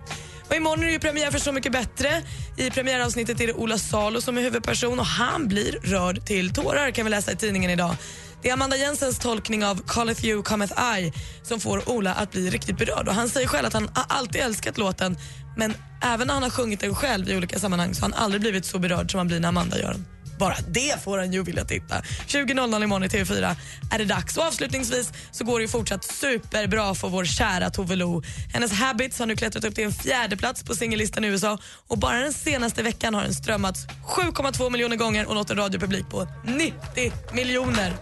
Och 0.48 0.56
imorgon 0.56 0.82
är 0.82 0.86
det 0.86 0.92
ju 0.92 0.98
premiär 0.98 1.30
för 1.30 1.38
Så 1.38 1.52
mycket 1.52 1.72
bättre. 1.72 2.22
I 2.56 2.70
premiäravsnittet 2.70 3.40
är 3.40 3.46
det 3.46 3.52
Ola 3.52 3.78
Salo 3.78 4.20
som 4.20 4.38
är 4.38 4.42
huvudperson 4.42 4.98
och 4.98 5.06
han 5.06 5.48
blir 5.48 5.72
rörd 5.82 6.24
till 6.26 6.52
tårar 6.52 6.90
kan 6.90 7.04
vi 7.04 7.10
läsa 7.10 7.32
i 7.32 7.36
tidningen 7.36 7.70
idag. 7.70 7.96
Det 8.42 8.48
är 8.48 8.52
Amanda 8.52 8.76
Jensens 8.76 9.18
tolkning 9.18 9.64
av 9.64 9.82
Calleth 9.86 10.24
you, 10.24 10.42
cometh 10.42 10.98
I 10.98 11.12
som 11.42 11.60
får 11.60 11.88
Ola 11.88 12.14
att 12.14 12.30
bli 12.30 12.50
riktigt 12.50 12.78
berörd. 12.78 13.08
Och 13.08 13.14
han 13.14 13.28
säger 13.28 13.48
själv 13.48 13.66
att 13.66 13.72
han 13.72 13.90
har 13.94 14.04
alltid 14.08 14.40
älskat 14.40 14.78
låten 14.78 15.16
men 15.56 15.74
även 16.02 16.26
när 16.26 16.34
han 16.34 16.42
har 16.42 16.50
sjungit 16.50 16.80
den 16.80 16.94
själv 16.94 17.28
i 17.28 17.36
olika 17.36 17.58
sammanhang 17.58 17.94
så 17.94 18.02
har 18.04 18.10
han 18.10 18.24
aldrig 18.24 18.40
blivit 18.40 18.64
så 18.64 18.78
berörd 18.78 19.10
som 19.10 19.18
han 19.18 19.26
blir 19.26 19.40
när 19.40 19.48
Amanda 19.48 19.78
gör 19.78 19.92
den. 19.92 20.17
Bara 20.38 20.56
det 20.68 21.02
får 21.04 21.18
en 21.18 21.32
ju 21.32 21.42
vilja 21.42 21.64
titta. 21.64 22.00
20.00 22.26 22.82
imorgon 22.82 23.04
i 23.04 23.08
TV4 23.08 23.56
är 23.92 23.98
det 23.98 24.04
dags. 24.04 24.36
Och 24.36 24.44
avslutningsvis 24.44 25.12
så 25.30 25.44
går 25.44 25.58
det 25.58 25.62
ju 25.62 25.68
fortsatt 25.68 26.04
superbra 26.04 26.94
för 26.94 27.08
vår 27.08 27.24
kära 27.24 27.70
Tove 27.70 27.96
Lo. 27.96 28.22
Hennes 28.52 28.72
Habits 28.72 29.18
har 29.18 29.26
nu 29.26 29.36
klättrat 29.36 29.64
upp 29.64 29.74
till 29.74 29.84
en 29.84 29.92
fjärde 29.92 30.36
plats 30.36 30.62
på 30.62 30.74
singellistan 30.74 31.24
i 31.24 31.28
USA 31.28 31.58
och 31.88 31.98
bara 31.98 32.18
den 32.18 32.32
senaste 32.32 32.82
veckan 32.82 33.14
har 33.14 33.22
den 33.22 33.34
strömmats 33.34 33.86
7,2 34.06 34.70
miljoner 34.70 34.96
gånger 34.96 35.28
och 35.28 35.34
nått 35.34 35.50
en 35.50 35.56
radiopublik 35.56 36.08
på 36.10 36.28
90 36.44 37.12
miljoner. 37.32 37.92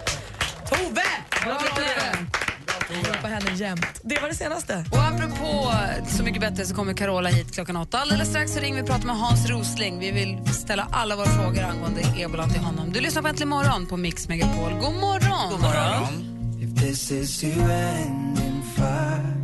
Tove. 0.69 1.03
Jag 1.47 2.97
hejar 2.97 3.23
på 3.23 3.29
henne 3.29 3.45
jämt. 3.56 4.00
Det 4.03 4.20
var 4.20 4.29
det 4.29 4.35
senaste. 4.35 4.85
Och 4.91 4.99
apropå 5.03 5.73
Så 6.08 6.23
mycket 6.23 6.41
bättre 6.41 6.64
så 6.64 6.75
kommer 6.75 6.93
Carola 6.94 7.29
hit 7.29 7.55
klockan 7.55 7.76
åtta. 7.76 7.99
Alldeles 7.99 8.29
strax 8.29 8.53
så 8.53 8.61
ringer 8.61 8.76
vi 8.76 8.82
och 8.82 8.87
pratar 8.87 9.06
med 9.06 9.17
Hans 9.17 9.47
Rosling. 9.49 9.99
Vi 9.99 10.11
vill 10.11 10.55
ställa 10.55 10.88
alla 10.93 11.17
våra 11.17 11.26
frågor 11.26 11.62
angående 11.62 12.00
ebola 12.17 12.49
till 12.49 12.61
honom. 12.61 12.93
Du 12.93 13.00
lyssnar 13.00 13.23
på 13.23 13.29
Äntligen 13.29 13.49
morgon 13.49 13.87
på 13.87 13.97
Mix 13.97 14.29
Megapol. 14.29 14.73
God 14.73 14.94
morgon! 14.94 15.50
God 15.50 15.61
morgon. 15.61 16.32
If 16.62 16.81
this 16.82 17.11
is 17.11 17.41
to 17.41 17.47
end 17.47 18.38
in 18.38 18.62
fire, 18.76 19.35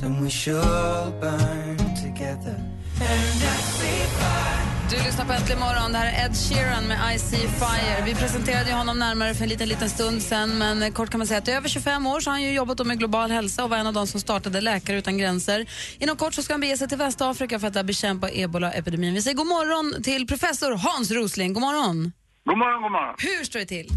then 0.00 0.24
we 0.24 0.30
shall 0.30 1.12
burn 1.20 1.78
together. 1.78 2.56
And 3.00 3.42
I 3.42 3.56
see 3.62 4.06
fire. 4.18 4.73
Du 4.90 4.96
lyssnar 4.96 5.24
på 5.24 5.32
Äntligen 5.32 5.60
morgon. 5.60 5.92
Det 5.92 5.98
här 5.98 6.06
är 6.12 6.26
Ed 6.26 6.34
Sheeran 6.36 6.84
med 6.88 6.98
I 7.14 7.18
See 7.18 7.48
Fire. 7.60 8.04
Vi 8.04 8.14
presenterade 8.14 8.72
honom 8.72 8.98
närmare 8.98 9.34
för 9.34 9.42
en 9.42 9.48
liten, 9.48 9.68
liten 9.68 9.88
stund 9.88 10.22
sen. 10.22 10.58
Men 10.58 10.92
kort 10.92 11.10
kan 11.10 11.18
man 11.18 11.26
säga 11.26 11.38
att 11.38 11.48
i 11.48 11.52
över 11.52 11.68
25 11.68 12.06
år 12.06 12.20
så 12.20 12.30
har 12.30 12.32
han 12.32 12.42
ju 12.42 12.52
jobbat 12.52 12.86
med 12.86 12.98
global 12.98 13.30
hälsa 13.30 13.64
och 13.64 13.70
var 13.70 13.76
en 13.76 13.86
av 13.86 13.92
de 13.92 14.06
som 14.06 14.20
startade 14.20 14.60
Läkare 14.60 14.96
utan 14.96 15.18
gränser. 15.18 15.66
Inom 16.00 16.16
kort 16.16 16.34
så 16.34 16.42
ska 16.42 16.54
han 16.54 16.60
bege 16.60 16.76
sig 16.76 16.88
till 16.88 16.98
Västafrika 16.98 17.58
för 17.58 17.66
att 17.66 17.74
där 17.74 17.84
bekämpa 17.84 18.28
ebola-epidemin. 18.30 19.14
Vi 19.14 19.22
säger 19.22 19.36
god 19.36 19.46
morgon 19.46 20.02
till 20.02 20.26
professor 20.26 20.72
Hans 20.86 21.10
Rosling. 21.10 21.52
God 21.52 21.62
morgon. 21.62 22.12
God 22.44 22.58
morgon, 22.58 22.82
god 22.82 22.92
morgon. 22.92 23.14
Hur 23.18 23.44
står 23.44 23.58
det 23.58 23.66
till? 23.66 23.88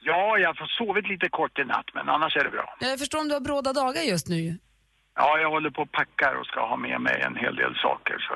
Ja, 0.00 0.38
jag 0.38 0.48
har 0.48 0.66
sovit 0.78 1.08
lite 1.08 1.28
kort 1.28 1.58
i 1.58 1.64
natt, 1.64 1.88
men 1.94 2.08
annars 2.08 2.36
är 2.36 2.44
det 2.44 2.50
bra. 2.50 2.76
Jag 2.80 2.98
förstår 2.98 3.18
om 3.20 3.28
du 3.28 3.34
har 3.34 3.40
bråda 3.40 3.72
dagar 3.72 4.02
just 4.02 4.28
nu. 4.28 4.58
Ja, 5.16 5.38
jag 5.42 5.50
håller 5.50 5.70
på 5.70 5.82
och 5.82 5.92
packar 5.92 6.34
och 6.40 6.46
ska 6.46 6.60
ha 6.72 6.76
med 6.76 7.00
mig 7.00 7.16
en 7.28 7.36
hel 7.36 7.56
del 7.56 7.74
saker, 7.86 8.16
så 8.26 8.32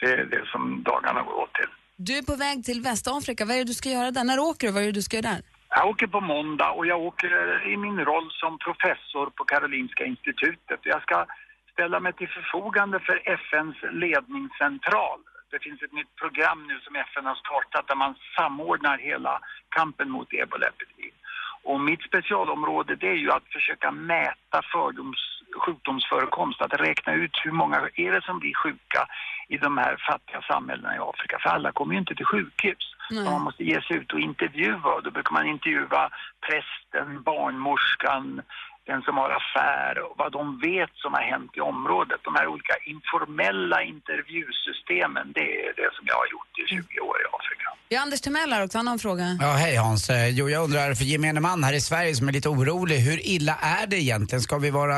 det 0.00 0.12
är 0.12 0.24
det 0.24 0.46
som 0.52 0.82
dagarna 0.82 1.22
går 1.22 1.34
åt 1.42 1.54
till. 1.54 1.70
Du 1.96 2.18
är 2.18 2.22
på 2.22 2.36
väg 2.36 2.64
till 2.64 2.80
Västafrika. 2.80 3.44
Vad 3.44 3.54
är 3.54 3.58
det 3.58 3.64
du 3.64 3.74
ska 3.74 3.88
göra 3.88 4.10
där? 4.10 4.24
När 4.24 4.38
åker 4.38 4.66
du? 4.66 4.72
Vad 4.72 4.82
är 4.82 4.86
det 4.86 4.92
du 4.92 5.02
ska 5.02 5.16
göra 5.16 5.32
där? 5.32 5.42
Jag 5.68 5.88
åker 5.88 6.06
på 6.06 6.20
måndag 6.20 6.70
och 6.70 6.86
jag 6.86 7.00
åker 7.00 7.30
i 7.72 7.76
min 7.76 7.98
roll 8.00 8.28
som 8.40 8.58
professor 8.58 9.26
på 9.36 9.44
Karolinska 9.44 10.04
institutet. 10.04 10.80
Jag 10.82 11.02
ska 11.02 11.26
ställa 11.72 12.00
mig 12.00 12.12
till 12.12 12.28
förfogande 12.28 13.00
för 13.00 13.16
FNs 13.24 13.76
ledningscentral. 13.92 15.20
Det 15.50 15.58
finns 15.62 15.82
ett 15.82 15.92
nytt 15.92 16.16
program 16.22 16.66
nu 16.66 16.80
som 16.80 16.96
FN 16.96 17.26
har 17.26 17.34
startat 17.34 17.88
där 17.88 17.94
man 18.04 18.14
samordnar 18.36 18.98
hela 18.98 19.40
kampen 19.68 20.10
mot 20.10 20.28
ebolaepidemin. 20.32 21.16
Och 21.62 21.80
mitt 21.80 22.02
specialområde 22.02 22.96
det 22.96 23.08
är 23.08 23.20
ju 23.24 23.30
att 23.30 23.52
försöka 23.56 23.90
mäta 23.90 24.58
fördoms, 24.72 25.39
sjukdomsförekomst, 25.56 26.62
att 26.62 26.80
räkna 26.80 27.14
ut 27.14 27.40
hur 27.44 27.52
många 27.52 27.88
är 27.94 28.12
det 28.12 28.22
som 28.22 28.38
blir 28.38 28.54
sjuka 28.54 29.06
i 29.48 29.56
de 29.56 29.78
här 29.78 29.96
fattiga 30.08 30.42
samhällena 30.42 30.96
i 30.96 30.98
Afrika. 30.98 31.38
För 31.42 31.50
alla 31.50 31.72
kommer 31.72 31.92
ju 31.94 32.00
inte 32.00 32.14
till 32.14 32.26
sjukhus. 32.26 32.96
Nej. 33.10 33.24
Man 33.24 33.42
måste 33.42 33.64
ge 33.64 33.82
sig 33.82 33.96
ut 33.96 34.12
och 34.12 34.20
intervjua 34.20 34.94
och 34.94 35.02
då 35.02 35.10
brukar 35.10 35.32
man 35.32 35.46
intervjua 35.46 36.10
prästen, 36.46 37.22
barnmorskan, 37.22 38.42
den 38.86 39.02
som 39.02 39.16
har 39.16 39.30
affär 39.30 39.98
och 40.02 40.14
vad 40.18 40.32
de 40.32 40.58
vet 40.58 40.90
som 40.94 41.14
har 41.14 41.22
hänt 41.22 41.56
i 41.56 41.60
området. 41.60 42.20
De 42.22 42.34
här 42.34 42.46
olika 42.46 42.74
informella 42.84 43.82
intervjusystemen, 43.82 45.32
det 45.32 45.66
är 45.66 45.72
det 45.76 45.90
som 45.96 46.04
jag 46.06 46.16
har 46.16 46.26
gjort 46.26 46.58
i 46.58 46.66
20 46.66 47.00
år 47.00 47.16
i 47.22 47.24
Afrika. 47.38 47.68
Vi 47.90 47.96
har 47.96 48.02
Anders 48.02 48.20
Timell 48.20 48.52
här 48.52 48.64
också. 48.64 48.78
Han 48.78 48.86
har 48.86 48.92
en 48.92 48.98
fråga. 48.98 49.24
Ja, 49.40 49.50
hej 49.62 49.76
Hans. 49.76 50.10
Eh, 50.10 50.28
Jo, 50.38 50.48
jag 50.48 50.64
undrar 50.64 50.94
för 50.94 51.04
gemene 51.04 51.40
man 51.40 51.64
här 51.64 51.74
i 51.80 51.80
Sverige 51.80 52.14
som 52.14 52.28
är 52.28 52.32
lite 52.32 52.48
orolig, 52.48 52.98
hur 53.08 53.18
illa 53.34 53.54
är 53.80 53.86
det 53.86 53.96
egentligen? 53.96 54.40
Ska 54.48 54.58
vi 54.58 54.70
vara, 54.70 54.96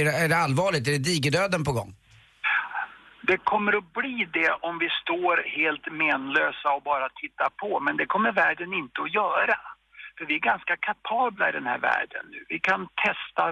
är 0.00 0.04
det, 0.04 0.12
är 0.24 0.28
det 0.28 0.36
allvarligt? 0.36 0.88
Är 0.88 0.92
det 0.92 0.98
digerdöden 1.12 1.64
på 1.64 1.72
gång? 1.72 1.90
Det 3.30 3.38
kommer 3.52 3.72
att 3.80 3.92
bli 4.00 4.16
det 4.38 4.50
om 4.68 4.74
vi 4.84 4.88
står 5.02 5.36
helt 5.58 5.86
menlösa 6.02 6.68
och 6.76 6.82
bara 6.92 7.08
tittar 7.22 7.50
på, 7.62 7.80
men 7.80 7.96
det 7.96 8.06
kommer 8.14 8.32
världen 8.32 8.70
inte 8.82 8.98
att 9.02 9.14
göra. 9.22 9.56
För 10.16 10.24
vi 10.28 10.34
är 10.40 10.44
ganska 10.52 10.76
kapabla 10.88 11.44
i 11.48 11.52
den 11.58 11.66
här 11.72 11.80
världen 11.90 12.24
nu. 12.34 12.40
Vi 12.48 12.58
kan 12.68 12.80
testa 13.06 13.44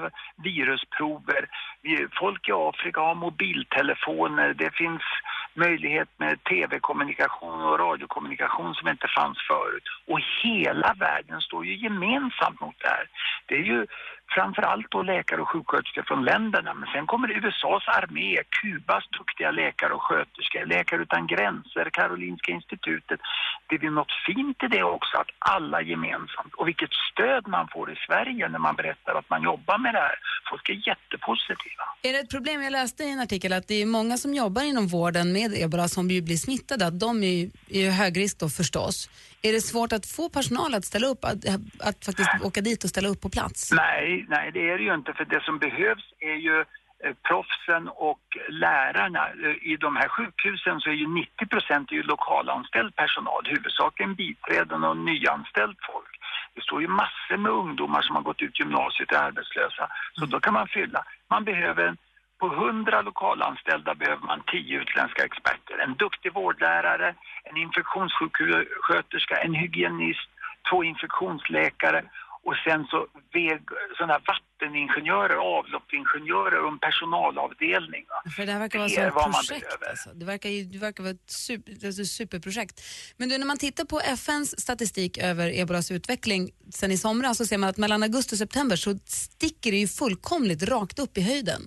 virusprover. 0.47 1.43
Vi, 1.85 1.93
folk 2.23 2.43
i 2.49 2.53
Afrika 2.71 3.01
har 3.09 3.15
mobiltelefoner. 3.27 4.49
Det 4.63 4.71
finns 4.83 5.05
möjlighet 5.55 6.09
med 6.17 6.45
tv-kommunikation 6.45 7.63
och 7.63 7.79
radiokommunikation 7.79 8.75
som 8.75 8.89
inte 8.89 9.09
fanns 9.09 9.39
förut. 9.51 9.85
Och 10.07 10.21
hela 10.43 10.95
världen 10.99 11.41
står 11.41 11.67
ju 11.67 11.77
gemensamt 11.77 12.61
mot 12.61 12.79
det 12.79 12.89
här. 12.89 13.07
Det 13.47 13.55
är 13.55 13.65
ju 13.65 13.87
framförallt 14.35 14.91
då 14.91 15.03
läkare 15.03 15.41
och 15.43 15.49
sjuksköterskor 15.49 16.03
från 16.03 16.25
länderna. 16.25 16.75
Men 16.75 16.89
sen 16.95 17.07
kommer 17.07 17.29
USAs 17.31 17.85
armé, 17.99 18.37
Kubas 18.57 19.05
duktiga 19.19 19.51
läkare 19.51 19.93
och 19.93 20.03
sköterskor, 20.03 20.67
Läkare 20.67 21.03
utan 21.03 21.27
gränser, 21.27 21.91
Karolinska 21.93 22.53
institutet. 22.53 23.21
Det 23.69 23.75
är 23.75 23.91
något 23.91 24.15
fint 24.27 24.59
i 24.63 24.69
det 24.77 24.83
också 24.83 25.17
att 25.17 25.31
alla 25.39 25.83
gemensamt 25.83 26.55
och 26.59 26.69
vilket 26.69 26.93
stöd 27.13 27.49
man 27.49 27.69
får 27.73 27.93
i 27.93 27.97
Sverige 28.07 28.49
när 28.49 28.59
man 28.59 28.77
berättar 28.77 29.15
att 29.15 29.31
man 29.31 29.43
jobbar 29.43 29.79
med 29.79 29.95
det 29.95 29.99
här. 30.01 30.19
Folk 30.51 30.69
är 30.69 30.89
jättepositiva. 30.89 31.85
Är 32.03 32.13
det 32.13 32.19
ett 32.19 32.31
problem, 32.31 32.63
jag 32.63 32.73
läste 32.73 33.05
i 33.05 33.13
en 33.13 33.21
artikel 33.21 33.53
att 33.53 33.69
det 33.69 33.83
är 33.83 33.87
många 33.87 34.17
som 34.17 34.35
jobbar 34.35 34.63
inom 34.63 34.87
vården 34.87 35.33
med 35.33 35.51
ebola 35.65 35.89
som 35.89 36.11
ju 36.11 36.23
blir 36.23 36.37
smittade, 36.37 36.87
att 36.87 37.01
de 37.01 37.23
är 37.23 37.35
ju 37.39 37.51
är 37.71 38.21
ju 38.21 38.29
då 38.41 38.49
förstås. 38.49 39.09
Är 39.43 39.53
det 39.53 39.61
svårt 39.61 39.93
att 39.93 40.07
få 40.07 40.29
personal 40.29 40.75
att 40.75 40.85
ställa 40.85 41.07
upp, 41.07 41.25
att, 41.25 41.41
att 41.89 42.05
faktiskt 42.05 42.31
åka 42.45 42.61
dit 42.61 42.85
och 42.85 42.91
ställa 42.91 43.09
upp 43.09 43.21
på 43.21 43.29
plats? 43.29 43.73
Nej, 43.73 44.27
nej 44.29 44.51
det 44.55 44.71
är 44.71 44.79
det 44.79 44.85
ju 44.85 44.95
inte 44.95 45.13
för 45.13 45.25
det 45.25 45.43
som 45.45 45.59
behövs 45.59 46.07
är 46.21 46.39
ju 46.49 46.57
eh, 47.05 47.15
proffsen 47.29 47.89
och 47.89 48.25
lärarna. 48.49 49.23
Eh, 49.45 49.73
I 49.73 49.77
de 49.77 49.97
här 49.97 50.09
sjukhusen 50.09 50.81
så 50.81 50.91
är 50.91 50.99
ju 51.05 51.09
90 51.09 51.47
procent 51.47 51.93
ju 51.93 52.03
lokalanställd 52.03 52.97
personal, 52.97 53.43
huvudsakligen 53.55 54.15
biträden 54.15 54.85
och 54.85 54.97
nyanställd 54.97 55.77
folk. 55.93 56.13
Det 56.55 56.63
står 56.63 56.81
ju 56.83 56.89
massor 56.89 57.37
med 57.37 57.53
ungdomar 57.53 58.03
som 58.03 58.17
har 58.17 58.23
gått 58.23 58.43
ut 58.43 58.61
gymnasiet 58.61 59.11
och 59.11 59.17
är 59.17 59.23
arbetslösa, 59.23 59.85
så 60.19 60.27
då 60.27 60.41
kan 60.41 60.55
man 60.55 60.69
fylla. 60.69 61.05
Man 61.31 61.45
behöver 61.45 61.85
en 61.89 61.97
på 62.43 62.49
100 62.55 63.03
lokalanställda 63.09 63.95
behöver 63.95 64.25
man 64.31 64.41
10 64.53 64.81
utländska 64.83 65.23
experter. 65.31 65.77
En 65.85 65.95
duktig 66.05 66.31
vårdlärare, 66.39 67.09
en 67.49 67.57
infektionssjuksköterska, 67.65 69.35
en 69.45 69.55
hygienist, 69.63 70.29
två 70.69 70.79
infektionsläkare 70.85 72.01
och 72.47 72.57
sen 72.67 72.81
så 72.91 72.99
väg, 73.33 73.61
sådana 73.97 74.19
vatteningenjörer, 74.31 75.37
avloppsingenjörer 75.59 76.59
och 76.65 76.73
en 76.73 76.79
personalavdelning. 76.79 78.05
Va? 78.13 78.31
För 78.37 78.47
det 78.47 78.53
här 78.53 78.61
verkar 78.61 78.79
vara 78.79 78.89
Det 78.89 78.95
ett 79.07 79.15
projekt. 79.15 79.77
Alltså. 79.91 80.11
Det, 80.15 80.25
verkar, 80.25 80.49
ju- 80.49 80.65
det 80.65 80.79
verkar 80.79 81.03
vara 81.03 81.15
ett, 81.19 81.31
super, 81.31 81.73
ett 81.89 82.07
superprojekt. 82.21 82.77
Men 83.17 83.29
du, 83.29 83.39
när 83.39 83.47
man 83.47 83.59
tittar 83.59 83.85
på 83.85 84.01
FNs 84.01 84.61
statistik 84.61 85.19
över 85.19 85.61
ebolas 85.61 85.91
utveckling 85.91 86.51
sen 86.75 86.91
i 86.93 86.99
somras 86.99 87.37
så 87.39 87.47
ser 87.47 87.59
man 87.59 87.69
att 87.69 87.77
mellan 87.77 88.03
augusti 88.03 88.35
och 88.35 88.39
september 88.39 88.77
så 88.77 88.91
sticker 89.07 89.71
det 89.71 89.77
ju 89.77 89.89
fullkomligt 89.89 90.63
rakt 90.63 90.99
upp 90.99 91.19
i 91.19 91.23
höjden. 91.23 91.63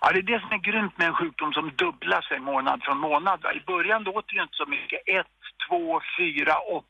Ja, 0.00 0.12
det 0.12 0.18
är 0.18 0.22
det 0.22 0.40
som 0.40 0.52
är 0.52 0.58
grymt 0.58 0.98
med 0.98 1.06
en 1.08 1.14
sjukdom 1.14 1.52
som 1.52 1.70
dubblar 1.76 2.20
sig 2.20 2.38
månad 2.40 2.82
från 2.82 2.98
månad. 2.98 3.46
I 3.54 3.60
början 3.66 4.02
låter 4.02 4.34
det 4.34 4.42
inte 4.42 4.56
så 4.56 4.66
mycket. 4.66 5.00
1, 5.06 5.26
2, 5.68 6.00
4, 6.18 6.58
8. 6.58 6.84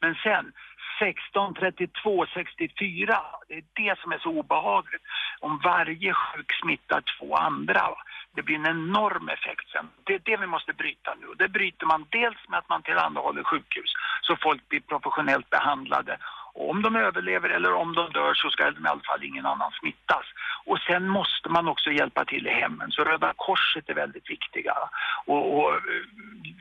Men 0.00 0.14
sen 0.14 0.52
16, 0.98 1.54
32, 1.54 2.26
64. 2.34 3.20
Det 3.48 3.54
är 3.54 3.64
det 3.74 3.98
som 3.98 4.12
är 4.12 4.18
så 4.18 4.28
obehagligt. 4.28 5.02
Om 5.40 5.60
varje 5.64 6.14
sjuk 6.14 6.52
smittar 6.62 7.02
två 7.18 7.34
andra. 7.34 7.82
Det 8.34 8.42
blir 8.42 8.56
en 8.56 8.66
enorm 8.66 9.28
effekt 9.28 9.70
sen. 9.72 9.88
Det 10.04 10.14
är 10.14 10.22
det 10.24 10.36
vi 10.36 10.46
måste 10.46 10.72
bryta 10.72 11.14
nu. 11.20 11.26
Det 11.38 11.48
bryter 11.48 11.86
man 11.86 12.06
dels 12.10 12.48
med 12.48 12.58
att 12.58 12.68
man 12.68 12.82
tillhandahåller 12.82 13.42
sjukhus 13.42 13.92
så 14.22 14.36
folk 14.36 14.68
blir 14.68 14.80
professionellt 14.80 15.50
behandlade. 15.50 16.18
Och 16.54 16.70
om 16.70 16.82
de 16.82 16.96
överlever 16.96 17.48
eller 17.48 17.72
om 17.72 17.94
de 17.94 18.12
dör 18.12 18.34
så 18.34 18.50
ska 18.50 18.70
de 18.70 18.86
i 18.86 18.88
alla 18.88 19.00
fall 19.08 19.24
ingen 19.24 19.46
annan 19.46 19.72
smittas. 19.80 20.26
Och 20.64 20.78
sen 20.78 21.08
måste 21.08 21.48
man 21.48 21.68
också 21.68 21.90
hjälpa 21.90 22.24
till 22.24 22.46
i 22.46 22.50
hemmen. 22.50 22.90
Så 22.90 23.04
Röda 23.04 23.32
Korset 23.36 23.88
är 23.88 23.94
väldigt 23.94 24.30
viktiga. 24.30 24.74
Och, 25.26 25.58
och 25.58 25.74
eh, 25.74 25.80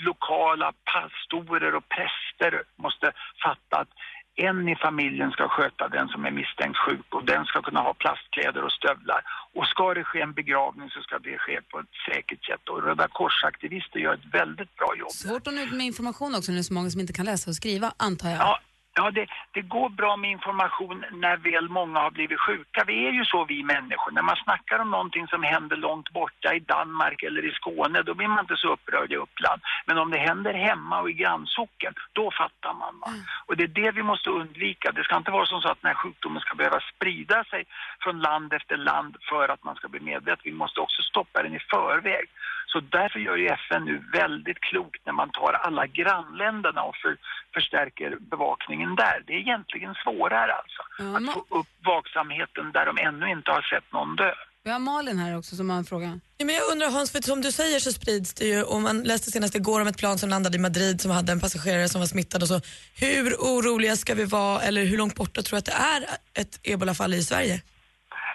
lokala 0.05 0.73
pastorer 0.93 1.75
och 1.75 1.89
präster 1.89 2.63
måste 2.75 3.11
fatta 3.43 3.77
att 3.81 3.89
en 4.35 4.69
i 4.69 4.75
familjen 4.75 5.31
ska 5.31 5.47
sköta 5.47 5.87
den 5.87 6.07
som 6.07 6.25
är 6.25 6.31
misstänkt 6.31 6.77
sjuk 6.77 7.07
och 7.09 7.25
den 7.25 7.45
ska 7.45 7.61
kunna 7.61 7.79
ha 7.79 7.93
plastkläder 7.93 8.61
och 8.63 8.71
stövlar. 8.71 9.21
Och 9.53 9.67
ska 9.67 9.93
det 9.93 10.03
ske 10.03 10.21
en 10.21 10.33
begravning 10.33 10.89
så 10.89 11.01
ska 11.01 11.19
det 11.19 11.37
ske 11.37 11.61
på 11.71 11.79
ett 11.79 11.93
säkert 12.09 12.45
sätt. 12.45 12.69
Och 12.69 12.83
Röda 12.83 13.07
Korsaktivister 13.07 13.99
gör 13.99 14.13
ett 14.13 14.33
väldigt 14.33 14.75
bra 14.75 14.95
jobb. 14.97 15.11
Svårt 15.11 15.47
att 15.47 15.53
nå 15.53 15.61
ut 15.61 15.71
med 15.71 15.85
information 15.85 16.35
också 16.35 16.51
när 16.51 16.57
det 16.57 16.61
är 16.61 16.71
så 16.71 16.73
många 16.73 16.89
som 16.89 17.01
inte 17.01 17.13
kan 17.13 17.25
läsa 17.25 17.49
och 17.51 17.55
skriva, 17.55 17.93
antar 17.97 18.29
jag. 18.29 18.39
Ja, 18.39 18.59
ja 18.95 19.11
det, 19.11 19.25
det 19.51 19.61
går 19.61 19.89
bra 19.89 20.17
med 20.17 20.31
information 20.31 21.05
när 21.11 21.37
väl 21.37 21.69
många 21.69 21.99
har 21.99 22.11
blivit 22.11 22.39
sjuka. 22.39 22.83
Vi 22.87 23.07
är 23.07 23.11
ju 23.11 23.25
så 23.25 23.45
vi 23.45 23.63
människor. 23.63 24.11
När 24.11 24.21
man 24.21 24.35
snackar 24.35 24.79
om 24.79 24.91
någonting 24.91 25.27
som 25.27 25.43
händer 25.43 25.77
långt 25.77 26.09
borta 26.09 26.53
i 26.53 26.59
Danmark 26.59 27.23
eller 27.23 27.45
i 27.45 27.51
Skåne, 27.51 28.01
då 28.01 28.13
blir 28.13 28.27
man 28.27 28.39
inte 28.39 28.57
så 28.57 28.67
upprörd 28.73 29.11
i 29.11 29.15
Uppland. 29.15 29.61
Men 29.85 29.97
om 29.97 30.11
det 30.11 30.17
händer 30.17 30.53
hemma 30.53 31.01
och 31.01 31.09
i 31.09 31.13
grannsocken, 31.13 31.93
då 32.13 32.31
fattar 32.31 32.73
man. 32.73 32.99
Va? 32.99 33.07
Och 33.45 33.57
det 33.57 33.63
är 33.63 33.67
det 33.81 33.91
vi 33.91 34.03
måste 34.03 34.29
undvika. 34.29 34.91
Det 34.91 35.03
ska 35.03 35.17
inte 35.17 35.31
vara 35.31 35.45
som 35.45 35.61
så 35.61 35.69
att 35.69 35.81
den 35.81 35.91
här 35.91 36.01
sjukdomen 36.03 36.41
ska 36.41 36.55
behöva 36.55 36.79
sprida 36.95 37.43
sig 37.43 37.63
från 38.03 38.19
land 38.19 38.53
efter 38.53 38.77
land 38.77 39.17
för 39.29 39.49
att 39.49 39.63
man 39.63 39.75
ska 39.75 39.87
bli 39.87 39.99
medveten. 39.99 40.41
Vi 40.43 40.51
måste 40.51 40.79
också 40.79 41.01
stoppa 41.01 41.43
den 41.43 41.55
i 41.55 41.59
förväg. 41.59 42.29
Så 42.71 42.79
därför 42.79 43.19
gör 43.19 43.37
ju 43.37 43.47
FN 43.47 43.85
nu 43.85 43.95
väldigt 44.19 44.59
klokt 44.59 45.01
när 45.05 45.13
man 45.13 45.29
tar 45.31 45.53
alla 45.53 45.87
grannländerna 45.87 46.81
och 46.83 46.95
för, 46.95 47.17
förstärker 47.53 48.17
bevakningen 48.31 48.95
där. 48.95 49.23
Det 49.27 49.33
är 49.33 49.41
egentligen 49.47 49.93
svårare 50.03 50.53
alltså. 50.61 50.81
att 51.17 51.33
få 51.33 51.59
upp 51.59 51.71
vaksamheten 51.85 52.71
där 52.71 52.85
de 52.85 52.97
ännu 53.07 53.25
inte 53.31 53.51
har 53.51 53.61
sett 53.61 53.93
någon 53.93 54.15
dö. 54.15 54.33
Vi 54.63 54.71
har 54.71 54.79
Malin 54.79 55.19
här 55.19 55.37
också 55.37 55.55
som 55.55 55.69
har 55.69 55.77
en 55.77 55.85
fråga. 55.85 56.19
Ja, 56.37 56.45
men 56.45 56.55
jag 56.55 56.71
undrar 56.71 56.91
Hans, 56.91 57.11
för 57.11 57.21
som 57.21 57.41
du 57.41 57.51
säger 57.51 57.79
så 57.79 57.91
sprids 57.91 58.33
det 58.33 58.45
ju 58.45 58.63
och 58.63 58.81
man 58.81 59.03
läste 59.03 59.31
senast 59.31 59.55
igår 59.55 59.81
om 59.81 59.87
ett 59.87 59.97
plan 59.97 60.17
som 60.17 60.29
landade 60.29 60.57
i 60.57 60.59
Madrid 60.59 61.01
som 61.01 61.11
hade 61.11 61.31
en 61.31 61.39
passagerare 61.39 61.89
som 61.89 62.01
var 62.01 62.07
smittad 62.07 62.41
och 62.41 62.47
så. 62.47 62.61
Hur 62.95 63.33
oroliga 63.33 63.95
ska 63.95 64.15
vi 64.15 64.25
vara 64.25 64.61
eller 64.61 64.83
hur 64.85 64.97
långt 64.97 65.15
borta 65.15 65.41
tror 65.41 65.55
du 65.55 65.59
att 65.59 65.65
det 65.65 65.71
är 65.71 66.05
ett 66.41 66.59
ebolafall 66.63 67.13
i 67.13 67.23
Sverige? 67.23 67.61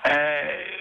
Eh, 0.05 0.74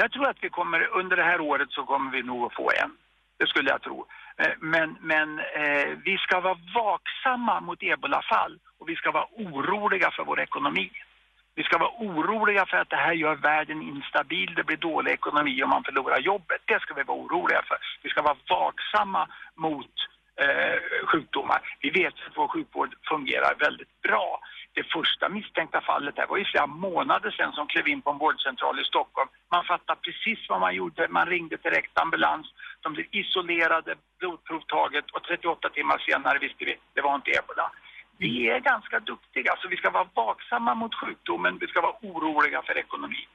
jag 0.00 0.12
tror 0.12 0.28
att 0.28 0.44
vi 0.44 0.48
kommer, 0.48 0.88
under 1.00 1.16
det 1.16 1.22
här 1.22 1.40
året 1.40 1.70
så 1.70 1.82
kommer 1.84 2.10
vi 2.10 2.22
nog 2.22 2.46
att 2.46 2.54
få 2.54 2.70
en. 2.82 2.90
Det 3.38 3.46
skulle 3.46 3.70
jag 3.70 3.82
tro. 3.82 4.06
Eh, 4.36 4.52
men 4.60 4.96
men 5.00 5.38
eh, 5.38 5.88
vi 6.04 6.18
ska 6.18 6.40
vara 6.40 6.58
vaksamma 6.74 7.60
mot 7.60 7.82
ebolafall 7.82 8.58
och 8.78 8.88
vi 8.88 8.96
ska 8.96 9.10
vara 9.10 9.26
oroliga 9.36 10.10
för 10.10 10.24
vår 10.24 10.40
ekonomi. 10.40 10.90
Vi 11.54 11.62
ska 11.62 11.78
vara 11.78 11.90
oroliga 11.98 12.66
för 12.66 12.76
att 12.76 12.90
det 12.90 12.96
här 12.96 13.12
gör 13.12 13.34
världen 13.34 13.82
instabil, 13.82 14.54
det 14.56 14.64
blir 14.64 14.76
dålig 14.76 15.12
ekonomi 15.12 15.62
om 15.62 15.70
man 15.70 15.84
förlorar 15.84 16.18
jobbet. 16.18 16.62
Det 16.64 16.80
ska 16.80 16.94
vi 16.94 17.02
vara 17.02 17.18
oroliga 17.18 17.62
för. 17.68 17.78
Vi 18.02 18.10
ska 18.10 18.22
vara 18.22 18.36
vaksamma 18.48 19.28
mot 19.54 19.94
eh, 20.42 21.06
sjukdomar. 21.06 21.60
Vi 21.80 21.90
vet 21.90 22.14
att 22.14 22.36
vår 22.36 22.48
sjukvård 22.48 22.94
fungerar 23.08 23.54
väldigt 23.54 24.02
bra. 24.02 24.40
Det 24.72 24.82
första 24.82 25.28
misstänkta 25.28 25.80
fallet 25.80 26.14
här 26.18 26.26
var 26.26 26.36
ju 26.36 26.44
flera 26.44 26.66
månader 26.66 27.30
sedan 27.30 27.52
som 27.52 27.66
klev 27.66 27.88
in 27.88 28.02
på 28.02 28.10
en 28.10 28.18
vårdcentral 28.18 28.80
i 28.80 28.84
Stockholm. 28.84 29.28
Man 29.54 29.64
fattade 29.64 30.00
precis 30.00 30.48
vad 30.48 30.60
man 30.60 30.74
gjorde, 30.74 31.08
man 31.08 31.26
ringde 31.26 31.56
direkt 31.56 31.98
ambulans, 31.98 32.46
de 32.82 32.92
blev 32.92 33.06
isolerade, 33.10 33.94
blodprov 34.18 34.60
taget 34.60 35.10
och 35.10 35.22
38 35.22 35.68
timmar 35.68 35.98
senare 35.98 36.38
visste 36.38 36.64
vi, 36.64 36.76
det 36.94 37.02
var 37.02 37.14
inte 37.14 37.30
ebola. 37.30 37.70
Vi 38.18 38.50
är 38.50 38.60
ganska 38.60 39.00
duktiga, 39.00 39.56
så 39.58 39.68
vi 39.68 39.76
ska 39.76 39.90
vara 39.90 40.08
vaksamma 40.14 40.74
mot 40.74 40.94
sjukdomen, 40.94 41.58
vi 41.60 41.66
ska 41.66 41.80
vara 41.80 41.96
oroliga 42.02 42.62
för 42.62 42.78
ekonomin. 42.78 43.28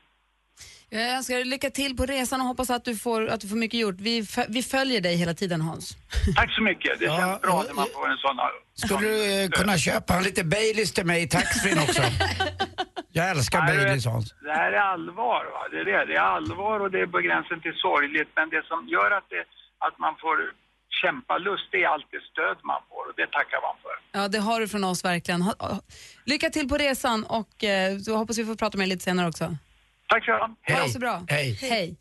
Jag 0.90 1.12
önskar 1.18 1.36
dig 1.36 1.46
lycka 1.46 1.70
till 1.70 1.98
på 1.98 2.06
resan 2.06 2.42
och 2.42 2.48
hoppas 2.48 2.70
att 2.70 2.86
du 2.86 2.96
får, 2.96 3.28
att 3.28 3.42
du 3.42 3.48
får 3.48 3.56
mycket 3.56 3.80
gjort. 3.80 3.96
Vi, 4.00 4.28
vi 4.50 4.64
följer 4.64 5.02
dig 5.02 5.16
hela 5.16 5.34
tiden 5.34 5.62
Hans. 5.62 5.98
Tack 6.36 6.52
så 6.52 6.62
mycket, 6.62 7.00
det 7.00 7.06
känns 7.06 7.42
bra 7.42 7.64
när 7.68 7.74
man 7.74 7.88
får 7.94 8.10
en 8.12 8.18
sån 8.18 8.38
här... 8.38 8.52
Skulle 8.74 9.08
du 9.08 9.44
eh, 9.44 9.50
kunna 9.50 9.78
köpa 9.78 10.20
lite 10.20 10.44
Baileys 10.44 10.92
till 10.92 11.06
mig 11.06 11.24
i 11.24 11.28
taxfree 11.28 11.84
också? 11.84 12.02
Jag 13.12 13.30
älskar 13.30 13.62
Baileys 13.68 14.06
Hans. 14.06 14.34
Det 14.42 14.52
här 14.52 14.72
är 14.72 14.78
allvar, 14.78 15.44
va? 15.54 15.62
Det, 15.72 15.80
är 15.80 15.86
det. 15.86 16.06
det 16.06 16.16
är 16.16 16.22
allvar 16.38 16.80
och 16.80 16.92
det 16.92 17.00
är 17.00 17.08
på 17.08 17.20
gränsen 17.20 17.62
till 17.62 17.74
sorgligt. 17.74 18.30
Men 18.36 18.50
det 18.50 18.64
som 18.68 18.88
gör 18.88 19.12
att, 19.12 19.28
det, 19.30 19.44
att 19.88 20.00
man 20.00 20.14
får 20.24 20.36
kämpa 21.02 21.38
lust, 21.38 21.68
det 21.72 21.84
är 21.84 21.88
alltid 21.88 22.22
stöd 22.32 22.58
man 22.64 22.82
får 22.90 23.04
och 23.10 23.16
det 23.16 23.28
tackar 23.38 23.60
man 23.68 23.76
för. 23.84 23.96
Ja, 24.20 24.28
det 24.28 24.40
har 24.40 24.60
du 24.60 24.68
från 24.68 24.84
oss 24.84 25.06
verkligen. 25.06 25.44
Lycka 26.26 26.50
till 26.50 26.68
på 26.70 26.78
resan 26.78 27.24
och 27.24 27.64
eh, 27.64 28.18
hoppas 28.20 28.38
vi 28.38 28.46
får 28.46 28.56
prata 28.56 28.78
med 28.78 28.84
dig 28.88 28.90
lite 28.90 29.04
senare 29.04 29.28
också. 29.28 29.56
Tack 30.10 30.26
så 30.26 30.32
mycket. 30.48 30.78
Ha 30.78 30.84
det 30.86 30.92
så 30.92 31.00
bra. 31.00 31.24
Hej. 31.28 31.58
Hej. 31.62 31.96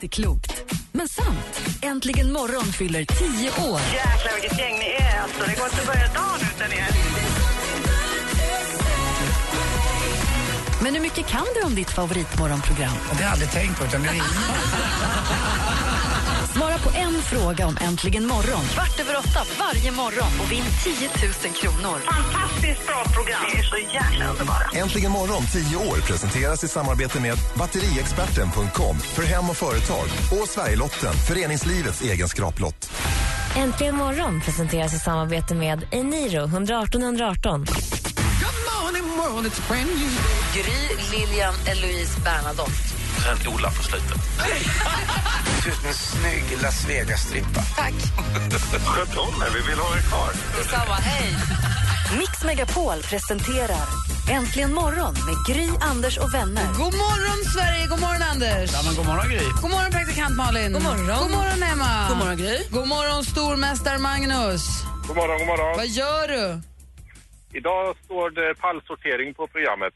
Det 0.00 0.06
är 0.06 0.10
klokt, 0.10 0.64
men 0.92 1.08
sant. 1.08 1.60
Äntligen 1.82 2.32
morgon 2.32 2.64
fyller 2.64 3.04
10 3.04 3.50
år. 3.70 3.80
Jäklar 3.80 4.32
vilket 4.40 4.58
gäng 4.58 4.78
ni 4.78 4.84
är 4.86 5.20
alltså. 5.22 5.38
Det 5.46 5.56
går 5.58 5.64
inte 5.66 5.80
att 5.80 5.86
börja 5.86 6.06
dagen 6.06 6.40
utan 6.56 6.72
er. 6.72 6.88
Men 10.82 10.94
hur 10.94 11.00
mycket 11.00 11.26
kan 11.26 11.44
du 11.54 11.62
om 11.66 11.74
ditt 11.74 11.90
favoritmorgonprogram? 11.90 12.92
Det 13.10 13.14
har 13.14 13.22
jag 13.22 13.32
aldrig 13.32 13.50
tänkt 13.50 13.78
på 13.78 13.84
utan 13.84 14.02
det 14.02 14.08
är 14.08 14.14
Svara 16.56 16.78
på 16.78 16.90
en 16.98 17.22
fråga 17.22 17.66
om 17.66 17.76
Äntligen 17.80 18.26
morgon 18.26 18.64
kvart 18.64 19.00
över 19.00 19.18
åtta 19.18 19.40
varje 19.58 19.92
morgon 19.92 20.32
och 20.42 20.52
vinn 20.52 20.64
10 20.84 21.08
000 21.08 21.54
kronor. 21.54 21.98
Fantastiskt 21.98 22.86
bra 22.86 23.04
program. 23.14 23.42
Ni 23.52 23.58
är 23.58 23.62
så 23.62 23.76
jäkla 23.76 24.30
underbara. 24.30 24.66
Äntligen 24.74 25.12
morgon 25.12 25.42
10 25.52 25.76
år 25.76 25.96
presenteras 25.96 26.64
i 26.64 26.68
samarbete 26.68 27.20
med 27.20 27.38
batteriexperten.com 27.58 28.98
för 28.98 29.22
hem 29.22 29.50
och 29.50 29.56
företag 29.56 30.06
och 30.30 30.48
Sverigelotten, 30.48 31.14
föreningslivets 31.28 32.02
egen 32.02 32.28
skraplott. 32.28 32.90
Äntligen 33.56 33.96
morgon 33.96 34.40
presenteras 34.40 34.94
i 34.94 34.98
samarbete 34.98 35.54
med 35.54 35.86
Eniro 35.90 36.44
118 36.44 37.02
118. 37.02 37.66
morning 38.84 39.16
world, 39.16 39.46
it's 39.46 39.68
brand 39.68 39.88
new 39.88 39.96
day. 39.96 40.62
Gry, 40.62 41.18
Lilian, 41.18 41.54
Eloise, 41.66 42.20
Bernadotte. 42.24 42.93
Sen 43.24 43.52
Ola 43.54 43.68
på 43.70 43.82
slutet. 43.82 44.20
Ser 45.62 45.70
ut 45.70 45.76
som 45.76 45.88
en 45.88 45.94
snygg 45.94 46.62
Las 46.62 46.88
Vegas-strippa. 46.88 47.60
Tack. 47.76 47.94
Sköt 48.86 49.16
om 49.16 49.42
er, 49.42 49.50
vi 49.54 49.60
vill 49.70 49.78
ha 49.78 49.96
er 49.96 50.02
kvar. 50.02 50.30
Detsamma, 50.58 50.94
hej. 50.94 51.34
Mix 52.18 52.44
Megapol 52.44 53.02
presenterar 53.02 53.86
Äntligen 54.30 54.74
morgon 54.74 55.14
med 55.26 55.36
Gry, 55.48 55.68
Anders 55.80 56.18
och 56.18 56.34
vänner. 56.34 56.66
God 56.66 56.94
morgon, 56.94 57.38
Sverige! 57.54 57.86
God 57.86 58.00
morgon, 58.00 58.22
Anders! 58.32 58.72
Ja, 58.72 58.80
men 58.86 58.94
god 58.94 59.06
morgon, 59.06 59.28
Gry. 59.28 59.44
God 59.62 59.70
morgon, 59.70 59.90
praktikant 59.90 60.36
Malin! 60.36 60.72
God 60.72 60.82
morgon. 60.82 61.06
God 61.06 61.30
morgon, 61.30 61.62
Emma! 61.72 62.08
God 62.08 62.18
morgon, 62.18 62.36
Gry. 62.36 62.58
God 62.70 62.88
morgon, 62.88 63.24
stormästare 63.24 63.98
Magnus! 63.98 64.62
God 65.08 65.16
morgon, 65.16 65.38
god 65.38 65.46
morgon. 65.46 65.76
Vad 65.76 65.86
gör 65.86 66.28
du? 66.28 66.44
Idag 67.58 67.96
står 68.04 68.30
det 68.30 68.54
pallsortering 68.54 69.34
på 69.34 69.46
programmet. 69.46 69.94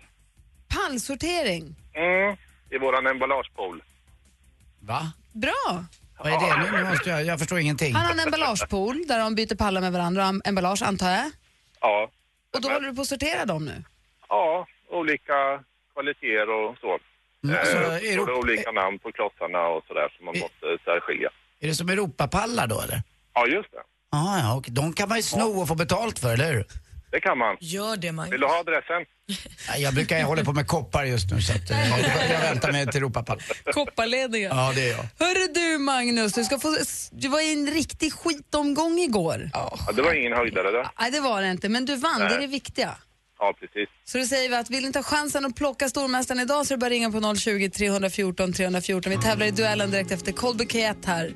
Pallsortering. 0.77 1.65
Mm, 1.95 2.37
i 2.71 2.79
våran 2.79 3.07
emballagepool. 3.07 3.83
Va? 4.81 5.13
Bra! 5.33 5.85
Vad 6.19 6.33
är 6.33 6.41
det? 6.41 6.71
Nu, 6.73 6.79
nu 6.79 6.85
måste 6.91 7.11
jag, 7.11 7.25
jag 7.25 7.39
förstår 7.39 7.59
ingenting. 7.59 7.95
Han 7.95 8.07
har 8.07 8.13
en 8.13 8.21
emballagepool 8.21 9.05
där 9.09 9.19
de 9.19 9.35
byter 9.35 9.55
pallar 9.57 9.81
med 9.81 9.93
varandra, 9.93 10.33
emballage 10.45 10.83
antar 10.83 11.11
jag. 11.11 11.31
Ja. 11.81 12.11
Och 12.55 12.61
då 12.61 12.69
håller 12.69 12.89
du 12.89 12.95
på 12.95 13.01
att 13.01 13.07
sortera 13.09 13.45
dem 13.45 13.65
nu? 13.65 13.85
Ja, 14.29 14.67
olika 14.91 15.63
kvaliteter 15.95 16.51
och 16.51 16.77
så. 16.81 16.99
Mm, 17.45 17.55
Eh, 17.55 17.61
alltså, 17.61 17.73
så 17.77 17.79
är 17.91 18.01
det 18.17 18.27
det- 18.27 18.33
olika 18.33 18.73
namn 18.73 18.99
på 18.99 19.13
klossarna 19.13 19.59
och 19.67 19.85
sådär 19.89 20.09
som 20.17 20.25
man 20.25 20.35
måste 20.39 20.85
särskilja. 20.85 21.31
Är 21.61 21.67
det 21.69 21.75
som 21.75 21.89
Europapallar 21.89 22.67
då, 22.67 22.81
eller? 22.81 23.03
Ja, 23.35 23.47
just 23.47 23.73
det. 23.73 23.79
Ah, 24.11 24.39
ja, 24.39 24.57
okej. 24.57 24.75
De 24.75 24.93
kan 24.93 25.09
man 25.09 25.19
ju 25.19 25.23
sno 25.23 25.61
och 25.61 25.69
få 25.69 25.75
betalt 25.75 26.19
för, 26.19 26.33
eller 26.35 26.53
hur? 26.53 26.65
Det 27.11 27.21
kan 27.21 27.39
man. 27.39 27.57
Gör 27.61 27.97
det, 27.97 28.07
Vill 28.07 28.13
Magnus. 28.15 28.41
du 28.41 28.47
ha 28.47 28.59
adressen? 28.61 29.05
Nej, 29.69 29.83
Jag 29.83 29.95
brukar 29.95 30.19
jag 30.19 30.27
håller 30.27 30.45
på 30.45 30.53
med 30.53 30.67
koppar 30.67 31.05
just 31.05 31.31
nu, 31.31 31.43
så 31.43 31.53
att, 31.53 31.71
eh, 31.71 31.91
jag, 31.91 32.01
jag 32.31 32.41
väntar 32.41 32.73
med 32.73 32.91
till 32.93 32.99
Europapall. 33.01 33.43
Kopparledningar. 33.73 34.49
Ja, 34.49 34.73
det 34.75 34.89
är 34.89 34.97
jag. 34.97 35.27
Hörru 35.27 35.53
du 35.55 35.79
Magnus, 35.79 36.33
du, 36.33 36.45
ska 36.45 36.59
få, 36.59 36.77
du 37.11 37.29
var 37.29 37.41
i 37.41 37.53
en 37.53 37.67
riktig 37.71 38.13
skitomgång 38.13 38.99
igår. 38.99 39.51
Ja, 39.53 39.79
det 39.97 40.03
var 40.03 40.13
ingen 40.15 40.33
höjdare 40.33 40.71
det. 40.71 40.91
Nej, 41.01 41.11
det 41.11 41.21
var 41.21 41.43
det 41.43 41.51
inte, 41.51 41.69
men 41.69 41.85
du 41.85 41.97
vann, 41.97 42.19
det 42.21 42.25
är 42.27 42.31
Nej. 42.31 42.41
det 42.41 42.47
viktiga. 42.47 42.95
Ja, 43.39 43.55
precis. 43.61 43.89
Så 44.05 44.19
då 44.19 44.25
säger 44.25 44.49
vi 44.49 44.57
att 44.57 44.71
vill 44.71 44.85
ni 44.85 44.93
ta 44.93 45.03
chansen 45.03 45.45
att 45.45 45.57
plocka 45.57 45.89
stormästaren 45.89 46.41
idag 46.41 46.67
så 46.67 46.75
är 46.75 46.77
det 46.77 46.81
bara 46.81 46.91
ringa 46.91 47.11
på 47.11 47.35
020 47.37 47.71
314 47.71 48.53
314. 48.53 49.11
Vi 49.13 49.19
tävlar 49.19 49.47
i 49.47 49.51
duellen 49.51 49.91
direkt 49.91 50.11
efter 50.11 50.33
Colby 50.33 50.65
K1 50.65 51.07
här. 51.07 51.33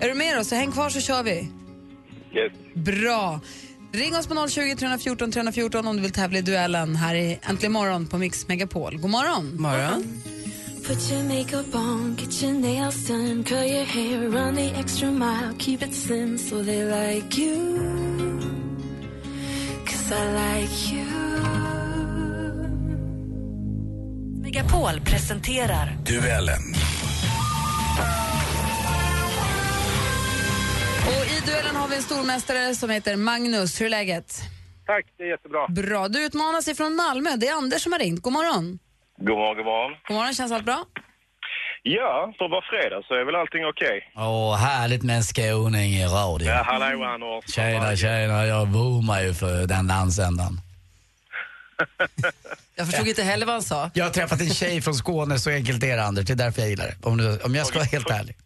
Är 0.00 0.08
du 0.08 0.14
med 0.14 0.36
då? 0.36 0.44
Så 0.44 0.54
häng 0.54 0.72
kvar 0.72 0.90
så 0.90 1.00
kör 1.00 1.22
vi. 1.22 1.48
Yes. 2.34 2.52
Bra. 2.74 3.40
Ring 3.94 4.16
oss 4.16 4.26
på 4.26 4.48
020 4.48 4.76
314 4.76 5.32
314 5.32 5.86
om 5.86 5.96
du 5.96 6.02
vill 6.02 6.12
tävla 6.12 6.38
i 6.38 6.42
duellen 6.42 6.96
här 6.96 7.14
i 7.14 7.38
Äntligen 7.42 7.72
morgon 7.72 8.06
på 8.06 8.18
Mix 8.18 8.48
Megapol. 8.48 8.96
God 8.98 9.10
morgon. 9.10 9.56
Morgon. 9.60 10.22
Put 10.86 11.12
your 11.12 11.22
makeup 11.22 11.74
on, 11.74 12.16
get 12.16 12.42
your 12.42 12.54
nails 12.54 13.06
done, 13.06 13.44
curl 13.44 13.64
your 13.64 13.84
hair, 13.84 14.20
run 14.20 14.56
the 14.56 14.70
extra 14.80 15.10
mile, 15.10 15.54
keep 15.58 15.82
it 15.82 15.94
slim 15.94 16.38
so 16.38 16.64
they 16.64 16.84
like 16.84 17.40
you. 17.40 17.78
Cause 19.86 20.14
I 20.14 20.24
like 20.32 20.94
you. 20.94 21.06
Megapol 24.42 25.00
presenterar 25.00 25.98
Duellen. 26.06 26.83
Och 31.06 31.24
i 31.26 31.40
duellen 31.46 31.76
har 31.76 31.88
vi 31.88 31.96
en 31.96 32.02
stormästare 32.02 32.74
som 32.74 32.90
heter 32.90 33.16
Magnus. 33.16 33.80
Hur 33.80 33.86
är 33.86 33.90
läget? 33.90 34.40
Tack, 34.86 35.04
det 35.18 35.24
är 35.24 35.28
jättebra. 35.28 35.66
Bra. 35.68 36.08
Du 36.08 36.24
utmanas 36.26 36.68
ifrån 36.68 36.94
Malmö. 36.94 37.30
Det 37.36 37.48
är 37.48 37.54
Anders 37.54 37.82
som 37.82 37.92
har 37.92 37.98
ringt. 37.98 38.22
God 38.22 38.32
morgon. 38.32 38.78
God 39.18 39.28
morgon, 39.38 39.56
god 39.56 39.64
morgon. 39.66 39.92
God 40.08 40.16
morgon. 40.16 40.34
Känns 40.34 40.52
allt 40.52 40.64
bra? 40.64 40.84
Ja, 41.82 42.34
för 42.38 42.48
vara 42.48 42.62
fredag 42.70 43.02
så 43.08 43.14
är 43.14 43.24
väl 43.24 43.34
allting 43.34 43.64
okej. 43.66 44.12
Åh, 44.16 44.56
härligt 44.56 45.02
med 45.02 45.16
en 45.16 45.22
skåning 45.22 45.90
i 45.94 46.06
radio. 46.06 46.48
Ja, 46.48 46.62
hallå 46.66 47.04
Anders. 47.04 47.54
Tjena, 47.54 47.96
tjena. 47.96 48.46
Jag 48.46 48.66
vurmar 48.66 49.22
ju 49.22 49.34
för 49.34 49.66
den 49.66 49.86
landsändan. 49.86 50.60
Jag 52.76 52.86
förstod 52.86 53.08
inte 53.08 53.22
heller 53.22 53.46
vad 53.46 53.54
han 53.54 53.62
sa. 53.62 53.90
Jag 53.94 54.04
har 54.04 54.10
träffat 54.10 54.40
en 54.40 54.50
tjej 54.50 54.80
från 54.82 54.94
Skåne, 54.94 55.38
så 55.38 55.50
enkelt 55.50 55.84
är 55.84 55.96
det 55.96 56.04
Anders. 56.04 56.24
Det 56.24 56.32
är 56.32 56.36
därför 56.36 56.60
jag 56.60 56.70
gillar 56.70 56.86
det. 56.86 56.96
Om, 57.08 57.16
du, 57.16 57.38
om 57.38 57.54
jag 57.54 57.66
ska 57.66 57.78
vara 57.78 57.86
helt 57.88 58.10
ärlig. 58.10 58.36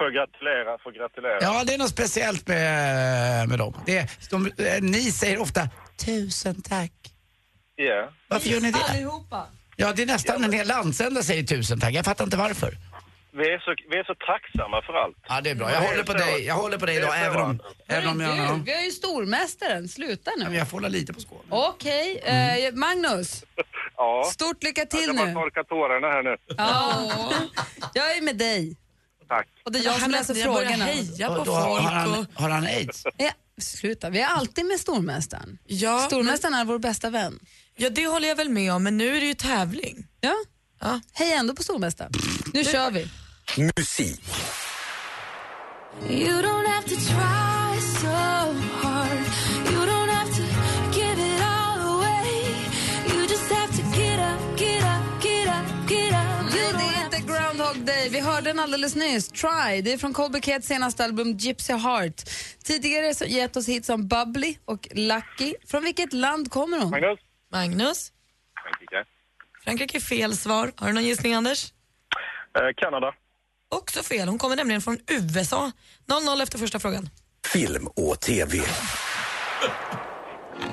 Får 0.00 0.10
gratulera, 0.10 0.78
får 0.78 0.92
gratulera. 0.92 1.38
Ja, 1.40 1.64
det 1.66 1.74
är 1.74 1.78
något 1.78 1.90
speciellt 1.90 2.48
med, 2.48 3.48
med 3.48 3.58
dem. 3.58 3.74
Det 3.86 3.98
är, 3.98 4.10
de, 4.30 4.46
eh, 4.46 4.82
ni 4.82 5.00
säger 5.02 5.38
ofta 5.40 5.68
tusen 6.04 6.62
tack. 6.62 6.92
Ja. 7.76 8.08
Varför 8.28 8.48
gör 8.48 8.60
ni 8.60 8.70
det? 8.70 8.78
Allihopa. 8.90 9.46
Ja, 9.76 9.92
det 9.96 10.02
är 10.02 10.06
nästan 10.06 10.44
en 10.44 10.52
hel 10.52 10.66
landsända 10.68 11.22
säger 11.22 11.42
tusen 11.42 11.80
tack. 11.80 11.92
Jag 11.94 12.04
fattar 12.04 12.24
inte 12.24 12.36
varför. 12.36 12.72
Vi 13.32 13.44
är, 13.54 13.58
så, 13.58 13.74
vi 13.90 13.96
är 13.98 14.04
så 14.04 14.14
tacksamma 14.14 14.82
för 14.82 14.92
allt. 14.92 15.16
Ja, 15.28 15.40
det 15.40 15.50
är 15.50 15.54
bra. 15.54 15.70
Jag 15.72 15.80
håller 15.80 16.02
på 16.02 16.12
dig, 16.12 16.44
jag 16.46 16.54
håller 16.54 16.78
på 16.78 16.86
dig 16.86 16.96
idag, 16.96 17.20
även 17.24 17.40
om, 17.40 17.60
även 17.88 18.08
om 18.08 18.20
jag... 18.20 18.36
Du, 18.58 18.62
vi 18.64 18.74
har 18.74 18.82
ju 18.82 18.90
stormästaren. 18.90 19.88
Sluta 19.88 20.30
men 20.38 20.52
nu. 20.52 20.58
jag 20.58 20.68
får 20.68 20.76
hålla 20.76 20.88
lite 20.88 21.12
på 21.12 21.20
Skåne. 21.20 21.42
Okej. 21.48 22.18
Eh, 22.24 22.72
Magnus, 22.74 23.44
Ja. 23.96 24.24
stort 24.32 24.62
lycka 24.62 24.80
Jag 24.80 24.90
till 24.90 25.02
ska 25.02 25.12
bara 25.12 25.26
nu. 25.26 25.34
torka 25.34 25.64
tårarna 25.64 26.06
här 26.06 26.22
nu. 26.22 26.36
Ja. 26.58 27.10
Jag 27.94 28.16
är 28.16 28.22
med 28.22 28.36
dig. 28.36 28.76
Tack. 29.30 29.48
Och 29.64 29.72
det 29.72 29.78
är 29.78 29.84
jag 29.84 30.00
som 30.00 30.10
läser 30.10 30.34
börjar 30.34 30.44
frågorna. 30.46 30.84
heja 30.84 31.26
på 31.28 31.34
Och 31.34 31.46
då 31.46 31.52
har, 31.52 31.68
folk. 31.68 31.82
har, 31.82 31.90
han, 31.92 32.18
Och... 32.18 32.26
har 32.34 32.50
han 32.50 32.64
aids? 32.64 33.02
Ja, 33.16 33.30
sluta, 33.60 34.10
vi 34.10 34.20
är 34.20 34.26
alltid 34.26 34.66
med 34.66 34.80
stormästaren. 34.80 35.58
Ja, 35.66 35.96
men, 35.96 36.06
Stormästaren 36.06 36.54
är 36.54 36.64
vår 36.64 36.78
bästa 36.78 37.10
vän. 37.10 37.38
ja, 37.76 37.90
det 37.90 38.06
håller 38.06 38.28
jag 38.28 38.36
väl 38.36 38.48
med 38.48 38.72
om, 38.72 38.82
men 38.82 38.96
nu 38.96 39.16
är 39.16 39.20
det 39.20 39.26
ju 39.26 39.34
tävling. 39.34 40.06
Ja, 40.20 40.34
Ja. 40.80 41.00
hej 41.12 41.32
ändå 41.32 41.54
på 41.54 41.62
stormästaren. 41.62 42.12
Nu 42.54 42.64
kör 42.64 42.90
vi. 42.90 43.08
Musik. 43.76 44.20
You 46.10 46.42
don't 46.42 46.66
have 46.68 46.88
to 46.88 46.94
try 46.96 47.80
so 47.80 48.08
Day. 57.86 58.08
Vi 58.08 58.20
hörde 58.20 58.50
den 58.50 58.58
alldeles 58.58 58.94
nyss. 58.94 59.28
Try. 59.28 59.82
Det 59.82 59.92
är 59.92 59.98
från 59.98 60.12
Colby 60.12 60.40
Kets 60.40 60.66
senaste 60.66 61.04
album 61.04 61.32
Gypsy 61.36 61.72
Heart. 61.72 62.22
Tidigare 62.64 63.14
så 63.14 63.24
gett 63.24 63.56
oss 63.56 63.68
hit 63.68 63.84
som 63.86 64.08
Bubbly 64.08 64.56
och 64.64 64.88
Lucky. 64.90 65.54
Från 65.66 65.84
vilket 65.84 66.12
land 66.12 66.50
kommer 66.50 66.78
hon? 66.78 66.90
Magnus? 66.90 67.18
Magnus, 67.52 68.12
Frankrike. 68.62 69.04
Frankrike 69.64 69.98
är 69.98 70.00
fel 70.00 70.36
svar. 70.36 70.72
Har 70.76 70.86
du 70.88 70.92
någon 70.94 71.04
gissning 71.04 71.34
Anders? 71.34 71.72
Eh, 72.56 72.62
Kanada. 72.76 73.14
Också 73.68 74.02
fel. 74.02 74.28
Hon 74.28 74.38
kommer 74.38 74.56
nämligen 74.56 74.80
från 74.82 74.98
USA. 75.06 75.72
0-0 76.08 76.42
efter 76.42 76.58
första 76.58 76.78
frågan. 76.78 77.08
Film 77.52 77.86
och 77.86 78.20
TV. 78.20 78.58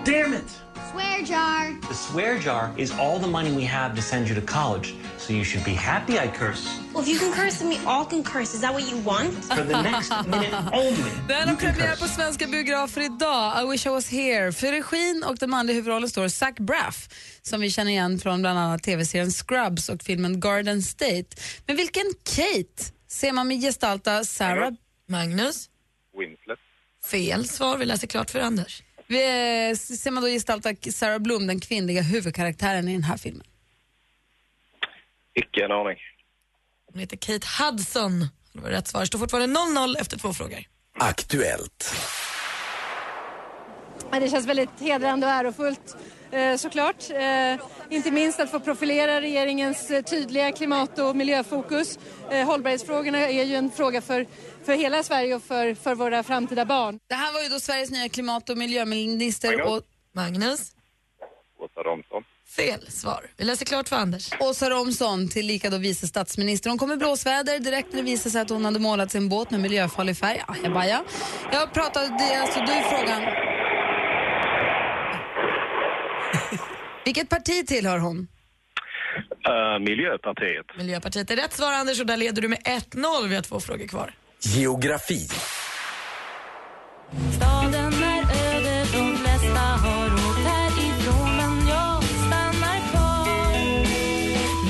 Damn 0.05 0.33
it! 0.33 0.66
Swear 0.97 1.21
jar. 1.23 1.73
The 1.87 1.93
swear 1.93 2.39
jar 2.39 2.71
is 2.77 2.91
all 2.91 3.19
the 3.19 3.27
money 3.27 3.51
we 3.51 3.63
have 3.65 3.95
to 3.95 4.01
send 4.01 4.27
you 4.29 4.35
to 4.35 4.41
college, 4.41 4.93
so 5.17 5.33
you 5.33 5.43
should 5.43 5.63
be 5.65 5.71
happy 5.73 6.13
I 6.13 6.27
curse. 6.27 6.65
Well, 6.93 7.03
if 7.03 7.07
you 7.07 7.19
can 7.19 7.31
curse, 7.33 7.59
then 7.59 7.69
we 7.69 7.77
all 7.85 8.05
can 8.05 8.23
curse. 8.23 8.55
Is 8.55 8.61
that 8.61 8.73
what 8.73 8.91
you 8.91 8.97
want? 9.05 9.33
For 9.45 9.63
the 9.63 9.81
next 9.81 10.09
minute 10.27 10.53
only. 10.73 11.11
Den 11.27 11.49
har 11.49 11.55
premiär 11.55 11.95
på 11.95 12.07
svenska 12.07 12.47
biografer 12.47 13.01
idag. 13.01 13.63
I 13.63 13.71
wish 13.71 13.85
I 13.85 13.89
was 13.89 14.09
here. 14.09 14.51
För 14.51 14.71
regin 14.71 15.23
och 15.27 15.35
den 15.37 15.49
manliga 15.49 15.75
huvudrollen 15.75 16.09
står 16.09 16.27
Zach 16.27 16.55
Braff 16.59 17.09
som 17.41 17.61
vi 17.61 17.69
känner 17.71 17.91
igen 17.91 18.19
från 18.19 18.41
bland 18.41 18.59
annat 18.59 18.83
tv-serien 18.83 19.31
Scrubs 19.31 19.89
och 19.89 20.03
filmen 20.03 20.39
Garden 20.39 20.81
State. 20.81 21.25
Men 21.65 21.75
vilken 21.75 22.05
Kate 22.23 22.83
ser 23.07 23.31
man 23.31 23.47
med 23.47 23.61
gestalta 23.61 24.23
Sarah? 24.23 24.71
Magnus, 25.09 25.69
Winslet. 26.17 26.59
fel 27.05 27.47
svar. 27.47 27.77
Vi 27.77 27.85
läser 27.85 28.07
klart 28.07 28.29
för 28.31 28.39
Anders. 28.39 28.83
Vi, 29.07 29.23
eh, 29.69 29.75
ser 29.77 30.11
man 30.11 30.23
då 30.23 30.29
gestalta 30.29 30.73
Sarah 30.91 31.19
Bloom, 31.19 31.47
den 31.47 31.59
kvinnliga 31.59 32.01
huvudkaraktären 32.01 32.87
i 32.87 32.93
den 32.93 33.03
här 33.03 33.17
filmen? 33.17 33.47
Icke 35.33 35.65
en 35.65 35.71
aning. 35.71 35.97
Hon 36.91 36.99
heter 36.99 37.17
Kate 37.17 37.47
Hudson. 37.59 38.19
Det 38.53 38.59
var 38.59 38.69
rätt 38.69 38.87
svar. 38.87 39.01
Det 39.01 39.07
står 39.07 39.19
fortfarande 39.19 39.59
0-0 39.59 39.95
efter 39.99 40.19
två 40.19 40.33
frågor. 40.33 40.59
Aktuellt. 40.99 41.95
Det 44.11 44.29
känns 44.29 44.45
väldigt 44.45 44.79
hedrande 44.79 45.27
och 45.27 45.33
ärofullt 45.33 45.97
eh, 46.31 46.55
såklart. 46.55 47.09
Eh, 47.09 47.65
inte 47.89 48.11
minst 48.11 48.39
att 48.39 48.51
få 48.51 48.59
profilera 48.59 49.21
regeringens 49.21 49.91
tydliga 50.09 50.51
klimat 50.51 50.99
och 50.99 51.15
miljöfokus. 51.15 51.99
Hållbarhetsfrågorna 52.45 53.17
är 53.17 53.43
ju 53.43 53.55
en 53.55 53.71
fråga 53.71 54.01
för, 54.01 54.25
för 54.65 54.73
hela 54.73 55.03
Sverige 55.03 55.35
och 55.35 55.43
för, 55.43 55.73
för 55.73 55.95
våra 55.95 56.23
framtida 56.23 56.65
barn. 56.65 56.99
Det 57.07 57.15
här 57.15 57.33
var 57.33 57.41
ju 57.41 57.49
då 57.49 57.59
Sveriges 57.59 57.91
nya 57.91 58.09
klimat 58.09 58.49
och 58.49 58.57
miljöminister 58.57 59.61
och 59.61 59.81
Magnus, 60.15 60.71
Åsa 61.59 61.83
Romson. 61.83 62.23
fel 62.55 62.91
svar. 62.91 63.21
Vi 63.37 63.45
läser 63.45 63.65
klart 63.65 63.89
för 63.89 63.95
Anders. 63.95 64.29
Åsa 64.39 64.69
Romson, 64.69 65.29
tillika 65.29 65.69
då 65.69 65.77
vice 65.77 66.07
statsminister. 66.07 66.69
Hon 66.69 66.79
kom 66.79 66.91
i 66.91 66.97
blåsväder 66.97 67.59
direkt 67.59 67.93
när 67.93 67.97
det 67.99 68.05
visade 68.05 68.31
sig 68.31 68.41
att 68.41 68.49
hon 68.49 68.65
hade 68.65 68.79
målat 68.79 69.11
sin 69.11 69.29
båt 69.29 69.51
med 69.51 69.59
miljöfarlig 69.59 70.17
färg. 70.17 70.41
Ajabaja. 70.47 71.03
Jag 71.51 71.73
pratade, 71.73 72.07
det 72.07 72.33
är 72.33 72.41
alltså 72.41 72.59
du 72.59 72.81
frågan. 72.89 73.23
Vilket 77.05 77.29
parti 77.29 77.67
tillhör 77.67 77.99
hon? 77.99 78.27
Eh, 79.47 79.79
Miljöpartiet. 79.79 80.65
Miljöpartiet 80.77 81.31
är 81.31 81.35
rätt 81.35 81.53
svar 81.53 81.73
Anders 81.73 81.99
och 81.99 82.05
där 82.05 82.17
leder 82.17 82.41
du 82.41 82.47
med 82.47 82.59
1-0. 82.59 83.27
Vi 83.27 83.35
har 83.35 83.41
två 83.41 83.59
frågor 83.59 83.87
kvar. 83.87 84.13
Geografi. 84.39 85.27
Staden 87.35 87.93
är 87.93 88.21
öde, 88.21 88.85
de 88.93 89.17
flesta 89.17 89.59
har 89.59 90.13
åkt 90.13 90.39
härifrån 90.47 91.35
men 91.37 91.67
jag 91.67 92.03
stannar 92.03 92.91
kvar. 92.91 93.27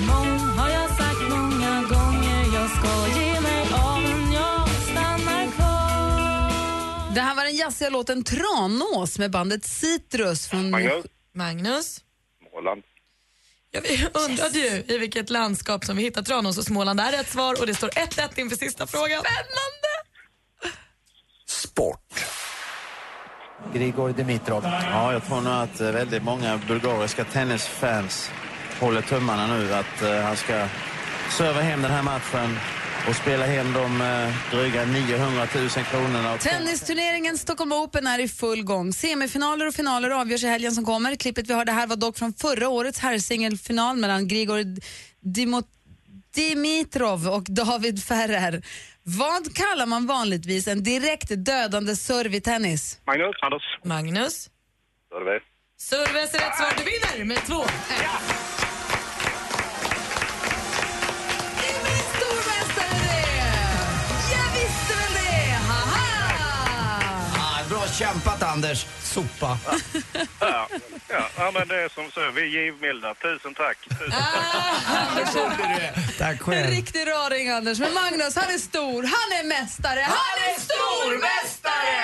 Mång 0.07 0.39
har 0.39 0.69
jag 0.69 0.89
sagt 0.89 1.21
många 1.29 1.81
gånger 1.81 2.45
jag 2.53 2.69
ska 2.69 3.19
ge 3.19 3.41
mig 3.41 3.61
av 3.73 4.01
men 4.01 4.31
jag 4.31 4.69
stannar 4.69 5.51
kvar. 5.51 7.13
Det 7.15 7.21
här 7.21 7.35
var 7.35 7.43
den 7.43 7.55
jazziga 7.55 7.89
låten 7.89 8.23
Tranås 8.23 9.19
med 9.19 9.31
bandet 9.31 9.65
Citrus 9.65 10.47
från... 10.47 10.69
Magnus. 10.71 11.05
Magnus? 11.33 12.01
Småland. 12.51 12.83
Undrade 14.13 14.59
ju 14.59 14.83
i 14.87 14.97
vilket 14.97 15.29
landskap 15.29 15.85
som 15.85 15.97
vi 15.97 16.03
hittar 16.03 16.21
Tranås 16.21 16.57
och 16.57 16.63
Småland 16.63 16.99
är 16.99 17.11
rätt 17.11 17.29
svar 17.29 17.59
och 17.59 17.67
det 17.67 17.73
står 17.73 17.89
1-1 17.89 18.39
inför 18.39 18.55
sista 18.55 18.87
frågan. 18.87 19.21
Spännande! 19.21 19.87
Sport. 21.47 22.25
Grigor 23.73 24.09
Dimitrov. 24.09 24.63
Ja, 24.63 25.13
jag 25.13 25.25
tror 25.25 25.41
nog 25.41 25.53
att 25.53 25.81
eh, 25.81 25.91
väldigt 25.91 26.23
många 26.23 26.59
bulgariska 26.67 27.23
tennisfans 27.23 28.31
håller 28.79 29.01
tummarna 29.01 29.47
nu 29.47 29.73
att 29.73 30.01
eh, 30.01 30.21
han 30.21 30.37
ska 30.37 30.67
serva 31.37 31.61
hem 31.61 31.81
den 31.81 31.91
här 31.91 32.03
matchen 32.03 32.59
och 33.07 33.15
spela 33.15 33.45
hem 33.45 33.73
de 33.73 34.01
eh, 34.01 34.35
dryga 34.51 34.85
900 34.85 35.47
000 35.55 35.69
kronorna. 35.69 36.37
Tennisturneringen 36.37 37.37
Stockholm 37.37 37.71
Open 37.71 38.07
är 38.07 38.19
i 38.19 38.27
full 38.27 38.63
gång. 38.63 38.93
Semifinaler 38.93 39.67
och 39.67 39.73
finaler 39.73 40.09
avgörs 40.09 40.43
i 40.43 40.47
helgen 40.47 40.71
som 40.71 40.85
kommer. 40.85 41.15
Klippet 41.15 41.49
vi 41.49 41.53
hörde 41.53 41.71
här 41.71 41.87
var 41.87 41.95
dock 41.95 42.17
från 42.17 42.33
förra 42.33 42.69
årets 42.69 42.99
herrsingelfinal 42.99 43.97
mellan 43.97 44.27
Grigor 44.27 44.63
Dimo- 45.25 45.63
Dimitrov 46.35 47.27
och 47.27 47.43
David 47.49 48.03
Ferrer. 48.03 48.61
Vad 49.03 49.55
kallar 49.55 49.85
man 49.85 50.07
vanligtvis 50.07 50.67
en 50.67 50.83
direkt 50.83 51.45
dödande 51.45 51.95
serve 51.95 52.37
i 52.37 52.41
tennis? 52.41 52.99
Magnus. 53.05 53.35
Anders. 53.41 53.63
Magnus? 53.83 54.49
Service. 55.09 55.43
Service 55.79 56.33
är 56.33 56.39
rätt 56.39 56.57
svar. 56.57 56.73
Du 56.77 56.83
vinner 56.83 57.25
med 57.25 57.37
2 57.45 57.53
kämpat 67.97 68.43
Anders, 68.43 68.85
sopa. 69.03 69.57
Ja, 70.39 70.67
ja, 71.09 71.29
ja, 71.37 71.51
men 71.53 71.67
det 71.67 71.75
är 71.83 71.89
som 71.89 72.11
så. 72.11 72.31
Vi 72.35 72.41
är 72.41 72.45
givmilda. 72.45 73.13
Tusen 73.13 73.53
tack. 73.53 73.77
Tusen 73.99 75.51
Tack 76.17 76.31
En 76.31 76.37
själv. 76.37 76.69
riktig 76.69 77.07
raring 77.07 77.49
Anders. 77.49 77.79
Men 77.79 77.93
Magnus, 77.93 78.35
han 78.35 78.49
är 78.53 78.57
stor, 78.57 79.03
han 79.03 79.29
är 79.39 79.43
mästare, 79.47 79.99
han 80.01 80.37
är 80.49 80.59
stormästare! 80.59 82.03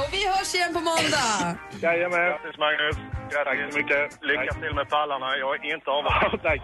Och 0.00 0.08
vi 0.14 0.26
hörs 0.28 0.54
igen 0.54 0.74
på 0.74 0.80
måndag. 0.80 1.56
Jajamän. 1.82 2.18
Grattis 2.20 2.58
Magnus. 2.58 2.96
Tack 3.44 3.58
så 3.72 3.78
mycket. 3.78 4.18
Lycka 4.22 4.52
till 4.62 4.74
med 4.74 4.88
pallarna. 4.88 5.36
Jag 5.36 5.64
är 5.66 5.74
inte 5.74 5.90
avundsjuk. 5.90 6.42
tack. 6.48 6.60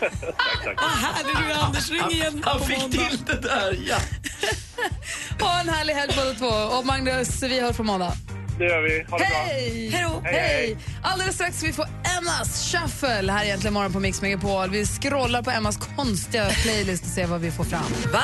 tack, 0.00 0.64
tack. 0.64 0.76
Vad 0.82 0.90
härlig 0.90 1.36
du 1.36 1.52
är 1.52 1.64
Anders. 1.64 1.90
Ring 1.90 2.10
igen 2.10 2.42
Han 2.46 2.58
på 2.58 2.64
fick 2.64 2.78
måndag. 2.78 3.08
till 3.08 3.24
det 3.24 3.40
där, 3.48 3.76
ja. 3.90 3.96
Ha 5.40 5.60
en 5.60 5.68
härlig 5.68 5.94
helg 5.94 6.12
båda 6.16 6.34
två. 6.34 6.76
Och 6.76 6.86
Magnus, 6.86 7.42
vi 7.42 7.60
hörs 7.60 7.76
på 7.76 7.82
måndag. 7.84 8.12
Det 8.58 8.64
gör 8.64 8.82
vi. 8.82 9.04
Ha 9.10 9.18
det 9.18 9.24
bra. 9.24 9.38
Hej! 9.38 9.90
Hej 9.90 10.04
då. 10.12 10.20
Hej, 10.24 10.34
hej. 10.34 10.76
Alldeles 11.02 11.34
strax 11.34 11.56
ska 11.58 11.66
vi 11.66 11.72
få 11.72 11.86
Emmas 12.18 12.72
shuffle 12.72 13.32
här 13.32 13.44
egentligen 13.44 13.74
morgon 13.74 13.92
på 13.92 14.00
Mix 14.00 14.22
Megapol. 14.22 14.70
Vi 14.70 14.86
scrollar 14.86 15.42
på 15.42 15.50
Emmas 15.50 15.76
konstiga 15.96 16.50
playlist 16.62 17.04
och 17.04 17.10
ser 17.10 17.26
vad 17.26 17.40
vi 17.40 17.50
får 17.50 17.64
fram. 17.64 17.82
Va? 18.12 18.22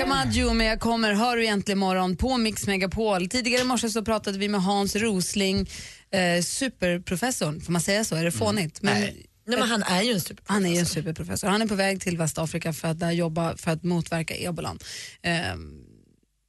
Veronica 0.00 0.24
Maggio 0.24 0.52
med 0.52 0.70
Jag 0.70 0.80
kommer 0.80 1.12
hör 1.12 1.36
du 1.36 1.42
egentligen 1.42 1.78
morgon 1.78 2.16
på 2.16 2.38
Mix 2.38 2.66
Megapol. 2.66 3.28
Tidigare 3.28 3.62
i 3.62 3.64
morse 3.64 3.88
så 3.88 4.04
pratade 4.04 4.38
vi 4.38 4.48
med 4.48 4.62
Hans 4.62 4.96
Rosling, 4.96 5.70
eh, 6.10 6.42
superprofessorn. 6.42 7.60
Får 7.60 7.72
man 7.72 7.80
säga 7.80 8.04
så? 8.04 8.16
Är 8.16 8.24
det 8.24 8.32
fånigt? 8.32 8.82
Men, 8.82 9.00
Nej. 9.00 9.26
Nej, 9.46 9.58
men 9.58 9.68
han 9.68 9.82
är 9.82 10.02
ju 10.02 10.12
en 10.12 10.20
superprofessor. 10.20 10.54
Han 10.54 10.66
är 10.66 10.70
ju 10.70 10.78
en 10.78 10.86
superprofessor. 10.86 11.48
Han 11.48 11.62
är 11.62 11.66
på 11.66 11.74
väg 11.74 12.00
till 12.00 12.18
Västafrika 12.18 12.72
för 12.72 12.88
att 12.88 13.00
där 13.00 13.10
jobba 13.10 13.56
för 13.56 13.70
att 13.70 13.82
motverka 13.82 14.34
ebolan. 14.36 14.78
Ehm, 15.22 15.84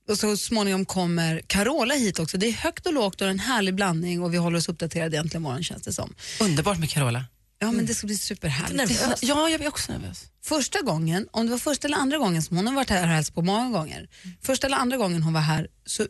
och 0.09 0.17
så 0.17 0.37
småningom 0.37 0.85
kommer 0.85 1.41
Carola 1.47 1.93
hit 1.93 2.19
också. 2.19 2.37
Det 2.37 2.47
är 2.47 2.51
högt 2.51 2.85
och 2.85 2.93
lågt 2.93 3.21
och 3.21 3.27
en 3.27 3.39
härlig 3.39 3.75
blandning 3.75 4.21
och 4.21 4.33
vi 4.33 4.37
håller 4.37 4.57
oss 4.57 4.69
uppdaterade 4.69 5.15
egentligen 5.15 5.41
morgon 5.41 5.63
känns 5.63 5.83
det 5.83 5.93
som. 5.93 6.13
Underbart 6.41 6.79
med 6.79 6.89
Carola. 6.89 7.25
Ja 7.63 7.71
men 7.71 7.85
det 7.85 7.95
ska 7.95 8.07
bli 8.07 8.17
superhärligt. 8.17 8.77
Nervös. 8.77 9.19
Ja, 9.23 9.49
jag 9.49 9.61
är 9.61 9.67
också 9.67 9.91
nervös. 9.91 10.23
Första 10.43 10.81
gången, 10.81 11.27
om 11.31 11.45
det 11.45 11.51
var 11.51 11.57
första 11.57 11.87
eller 11.87 11.97
andra 11.97 12.17
gången 12.17 12.43
som 12.43 12.57
hon 12.57 12.67
har 12.67 12.73
varit 12.73 12.89
här 12.89 13.01
och 13.03 13.09
hälsat 13.09 13.35
på 13.35 13.41
många 13.41 13.69
gånger. 13.69 14.09
Första 14.41 14.67
eller 14.67 14.77
andra 14.77 14.97
gången 14.97 15.23
hon 15.23 15.33
var 15.33 15.41
här 15.41 15.67
så 15.85 16.07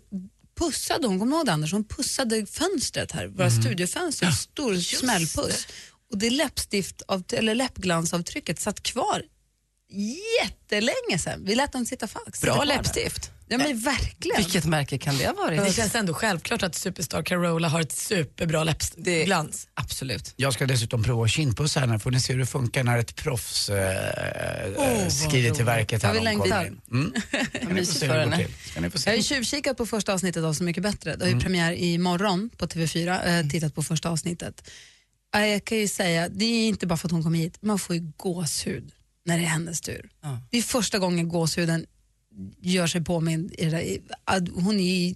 pussade 0.59 1.07
hon, 1.07 1.19
kommer 1.19 1.31
du 1.31 1.37
ihåg 1.37 1.45
det 1.45 1.51
Anders? 1.51 1.73
Hon 1.73 1.83
pussade 1.83 2.45
fönstret 2.45 3.11
här, 3.11 3.27
våra 3.27 3.51
studiofönster, 3.51 4.25
en 4.25 4.33
stor 4.33 4.75
smällpuss. 4.75 5.67
Och 6.11 6.17
det 6.17 6.29
läppstift, 6.29 7.01
av, 7.01 7.23
eller 7.31 7.55
läppglansavtrycket 7.55 8.59
satt 8.59 8.83
kvar 8.83 9.23
jättelänge 10.41 11.19
sedan. 11.19 11.45
Vi 11.45 11.55
lät 11.55 11.71
dem 11.71 11.85
sitta 11.85 12.07
fast. 12.07 12.41
Bra 12.41 12.63
läppstift. 12.63 13.31
Ja 13.51 13.57
men 13.57 13.79
verkligen. 13.79 14.37
Vilket 14.37 14.65
märke 14.65 14.97
kan 14.97 15.17
det 15.17 15.25
ha 15.27 15.33
varit? 15.33 15.63
Det 15.65 15.73
känns 15.73 15.95
ändå 15.95 16.13
självklart 16.13 16.63
att 16.63 16.75
Superstar 16.75 17.23
Carola 17.23 17.67
har 17.67 17.81
ett 17.81 17.91
superbra 17.91 18.63
läppglans. 18.63 19.67
Absolut. 19.73 20.33
Jag 20.35 20.53
ska 20.53 20.65
dessutom 20.65 21.03
prova 21.03 21.27
kindpuss 21.27 21.75
här 21.75 21.87
nu 21.87 21.99
får 21.99 22.11
ni 22.11 22.19
se 22.19 22.33
hur 22.33 22.39
det 22.39 22.45
funkar 22.45 22.83
när 22.83 22.97
ett 22.97 23.15
proffs 23.15 23.69
eh, 23.69 24.73
Åh, 24.77 25.03
vad 25.03 25.13
skrider 25.13 25.51
till 25.51 25.65
verket. 25.65 26.01
Jag 26.03 26.07
här 26.09 26.15
vill 26.15 26.23
längta. 26.23 26.43
kommer 26.49 26.65
in. 26.67 26.81
Mm. 26.91 27.13
Ska 27.29 27.59
ni 27.59 27.65
få 27.65 27.73
mysigt 27.73 27.99
se 27.99 28.07
för 28.07 28.13
hur 28.13 28.19
det 28.19 28.25
går 28.25 28.31
henne. 28.31 28.45
till. 28.45 28.69
Ska 28.71 28.81
ni 28.81 28.89
få 28.89 28.97
Jag 29.05 29.11
har 29.11 29.17
ju 29.17 29.23
tjuvkikat 29.23 29.77
på 29.77 29.85
första 29.85 30.13
avsnittet 30.13 30.43
av 30.43 30.53
Så 30.53 30.63
mycket 30.63 30.83
bättre. 30.83 31.15
Det 31.15 31.23
har 31.23 31.27
ju 31.27 31.31
Mm. 31.31 31.43
premiär 31.43 31.71
imorgon 31.71 32.49
på 32.57 32.67
TV4. 32.67 33.39
Eh, 33.39 33.47
tittat 33.49 33.75
på 33.75 33.83
första 33.83 34.09
avsnittet. 34.09 34.69
Eh, 35.35 35.45
Jag 35.45 35.65
kan 35.65 35.77
ju 35.77 35.87
säga, 35.87 36.29
det 36.29 36.45
är 36.45 36.67
inte 36.67 36.87
bara 36.87 36.97
för 36.97 37.07
att 37.07 37.11
hon 37.11 37.23
kom 37.23 37.33
hit, 37.33 37.57
man 37.61 37.79
får 37.79 37.95
ju 37.95 38.11
gåshud 38.17 38.91
när 39.25 39.37
det 39.37 39.43
är 39.43 39.47
hennes 39.47 39.81
tur. 39.81 40.09
Det 40.51 40.57
är 40.57 40.61
första 40.61 40.99
gången 40.99 41.29
gåshuden 41.29 41.85
gör 42.61 42.87
sig 42.87 43.03
påmind. 43.03 43.55
Hon 44.53 44.79
är 44.79 45.15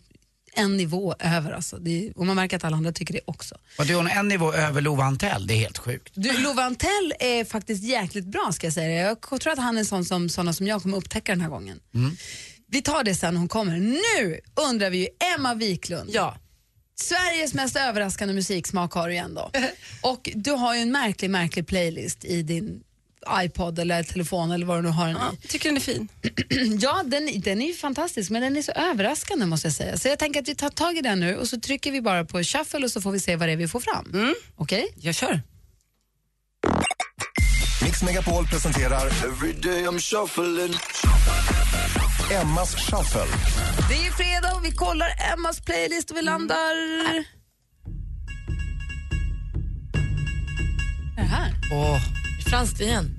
en 0.56 0.78
nivå 0.78 1.16
över 1.20 1.52
alltså. 1.52 1.78
Det 1.78 2.08
är, 2.08 2.18
och 2.18 2.26
man 2.26 2.36
märker 2.36 2.58
att 2.58 2.64
alla 2.64 2.78
andra 2.78 2.92
tycker 2.92 3.14
det 3.14 3.20
också. 3.26 3.56
Och 3.78 3.86
det 3.86 3.94
är 3.94 3.98
hon 3.98 4.08
en 4.08 4.28
nivå 4.28 4.54
över 4.54 4.82
Love 4.82 5.04
Antell, 5.04 5.48
det 5.48 5.54
är 5.54 5.58
helt 5.58 5.78
sjukt. 5.78 6.14
Du, 6.16 6.38
Love 6.38 6.62
Antell 6.62 7.14
är 7.20 7.46
faktiskt 7.46 7.84
jäkligt 7.84 8.26
bra 8.26 8.50
ska 8.52 8.68
jag 8.68 8.74
säga 8.74 8.88
det. 8.88 9.18
Jag 9.30 9.42
tror 9.42 9.54
att 9.54 9.60
han 9.60 9.76
är 9.76 9.80
en 9.80 9.86
sån 9.86 10.06
som 10.06 10.30
såna 10.30 10.54
som 10.54 10.68
jag 10.68 10.82
kommer 10.82 10.98
upptäcka 10.98 11.32
den 11.32 11.42
här 11.42 11.50
gången. 11.50 11.80
Mm. 11.94 12.16
Vi 12.68 12.82
tar 12.82 13.04
det 13.04 13.16
sen 13.16 13.38
hon 13.38 13.48
kommer. 13.48 13.80
Nu 13.80 14.40
undrar 14.70 14.90
vi 14.90 14.98
ju 14.98 15.08
Emma 15.36 15.54
Wiklund. 15.54 16.10
Ja. 16.14 16.38
Sveriges 16.96 17.54
mest 17.54 17.76
överraskande 17.76 18.34
musiksmak 18.34 18.94
har 18.94 19.08
du 19.08 19.14
ju 19.14 19.20
ändå. 19.20 19.52
Och 20.02 20.30
du 20.36 20.52
har 20.52 20.76
ju 20.76 20.82
en 20.82 20.92
märklig, 20.92 21.30
märklig 21.30 21.68
playlist 21.68 22.26
i 22.26 22.42
din 22.42 22.84
iPod 23.32 23.80
eller 23.80 24.04
telefon 24.04 24.52
eller 24.52 24.66
vad 24.66 24.78
du 24.78 24.82
nu 24.82 24.90
har 24.90 25.08
den 25.08 25.18
i. 25.18 25.48
tycker 25.48 25.70
den 25.70 25.76
är 25.78 25.82
fin. 25.82 26.08
ja, 26.82 27.04
den, 27.06 27.42
den 27.42 27.62
är 27.62 27.68
ju 27.68 27.74
fantastisk 27.74 28.32
men 28.32 28.42
den 28.42 28.58
är 28.58 28.62
så 28.62 28.72
överraskande 28.72 29.46
måste 29.46 29.68
jag 29.68 29.76
säga. 29.76 29.98
Så 29.98 30.08
jag 30.08 30.20
tänker 30.20 30.42
att 30.42 30.48
vi 30.48 30.56
tar 30.56 30.70
tag 30.70 30.98
i 30.98 31.02
den 31.02 31.20
nu 31.20 31.38
och 31.38 31.48
så 31.48 31.60
trycker 31.60 31.92
vi 31.92 32.02
bara 32.02 32.26
på 32.26 32.44
shuffle 32.44 32.86
och 32.86 32.92
så 32.92 33.02
får 33.02 33.12
vi 33.12 33.20
se 33.20 33.36
vad 33.36 33.50
det 33.50 33.52
är 33.54 33.58
vi 33.58 33.68
får 33.68 33.80
fram. 33.80 34.34
Okej? 34.56 34.88
Jag 34.96 35.16
kör. 35.16 35.42
Mix 37.84 38.04
Megapol 38.04 38.48
presenterar 38.48 39.08
Everyday 39.08 39.88
I'm 39.88 40.00
shuffling. 40.00 40.74
Emmas 42.32 42.76
shuffle. 42.76 43.26
Det 43.90 44.08
är 44.08 44.12
fredag 44.12 44.56
och 44.56 44.66
vi 44.66 44.72
kollar 44.72 45.08
Emmas 45.34 45.62
playlist 45.62 46.12
och 46.12 46.18
vi 46.18 46.22
landar... 46.22 46.76
Är 51.18 51.22
det 51.22 51.30
här? 51.30 51.54
Åh. 51.72 52.25
Franskt 52.50 52.82
igen. 52.82 53.16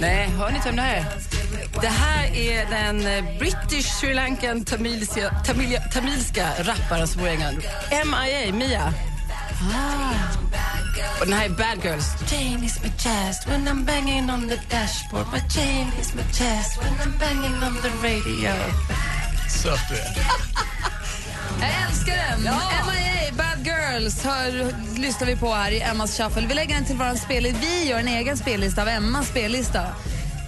Nej, 0.00 0.28
hör 0.38 0.50
ni 0.50 0.56
inte 0.56 0.68
vem 0.68 0.76
det 0.76 0.82
här 0.82 0.96
är? 0.96 1.06
Det 1.80 1.88
här 1.88 2.36
är 2.36 2.66
den 2.70 3.06
eh, 3.06 3.38
British 3.38 3.86
Sri 4.00 4.14
Lankan 4.14 4.64
tamilska, 4.64 5.30
tamilja, 5.30 5.80
tamilska 5.80 6.48
rapparen 6.58 7.08
som 7.08 7.20
bor 7.20 7.28
i 7.28 7.32
England. 7.32 7.62
M.I.A. 7.90 8.52
Mia. 8.52 8.92
Och 11.20 11.26
den 11.26 11.34
här 11.34 11.44
är 11.44 11.48
Bad 11.48 11.84
Girls. 11.84 12.30
Chain 12.30 12.64
is 12.64 12.82
my 12.82 12.90
chest 12.90 13.48
when 13.48 13.68
I'm 13.68 13.84
banging 13.84 14.30
on 14.30 14.48
the 14.48 14.56
dashboard 14.70 15.26
My 15.32 15.40
chain 15.48 15.86
is 16.00 16.14
my 16.14 16.22
chest 16.22 16.78
when 16.82 16.92
I'm 16.92 17.18
banging 17.18 17.54
on 17.54 17.74
the 17.82 17.88
radio 18.08 18.52
Söt 19.48 19.80
du 19.88 19.94
är. 19.94 20.75
Jag 21.60 21.70
älskar 21.88 22.16
den! 22.16 22.46
M.I.A. 22.46 23.32
Bad 23.36 23.66
Girls. 23.66 24.24
Hör, 24.24 24.74
lyssnar 24.98 25.26
vi 25.26 25.36
på 25.36 25.54
här 25.54 25.70
i 25.70 25.80
Emmas 25.80 26.16
shuffle. 26.16 26.46
Vi 26.46 26.54
lägger 26.54 26.74
den 26.74 26.84
till 26.84 26.96
vår 26.96 27.16
spellista. 27.16 27.60
Vi 27.60 27.88
gör 27.88 27.98
en 27.98 28.08
egen 28.08 28.36
spellista 28.36 28.82
av 28.82 28.88
Emmas 28.88 29.28
spellista. 29.28 29.82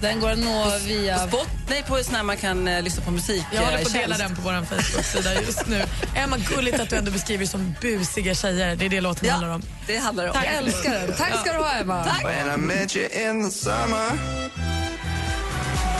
Den 0.01 0.19
går 0.19 0.29
att 0.29 0.39
nå 0.39 0.71
via... 0.87 1.27
Spot, 1.27 1.47
nej, 1.69 1.83
på 1.87 2.03
sån 2.03 2.25
man 2.25 2.37
kan 2.37 2.67
eh, 2.67 2.81
lyssna 2.81 3.03
på 3.03 3.11
musik. 3.11 3.43
Jag 3.51 3.61
håller 3.61 3.77
på 3.77 3.87
att 3.87 3.95
eh, 3.95 4.01
dela 4.01 4.17
den 4.17 4.35
på 4.35 4.41
vår 4.41 4.65
Facebook-sida 4.65 5.41
just 5.41 5.67
nu. 5.67 5.83
Emma, 6.15 6.37
gulligt 6.37 6.79
att 6.79 6.89
du 6.89 6.95
ändå 6.95 7.11
beskriver 7.11 7.45
som 7.45 7.75
busiga 7.81 8.35
tjejer. 8.35 8.75
Det 8.75 8.85
är 8.85 8.89
det 8.89 9.01
låten 9.01 9.29
handlar 9.29 9.49
om. 9.49 9.61
Det 9.87 9.97
handlar 9.97 10.27
om. 10.27 10.33
Tack, 10.33 10.45
jag 10.45 10.53
älskar 10.53 10.93
den. 10.93 11.15
Tack 11.15 11.39
ska 11.39 11.53
du 11.53 11.59
ha, 11.59 11.73
Emma. 11.73 12.03
Tack. 12.03 12.25
When 12.25 12.53
I 12.53 12.57
met 12.57 12.95
you 12.95 13.05
in 13.05 13.43
the 13.43 13.51
summer 13.51 14.09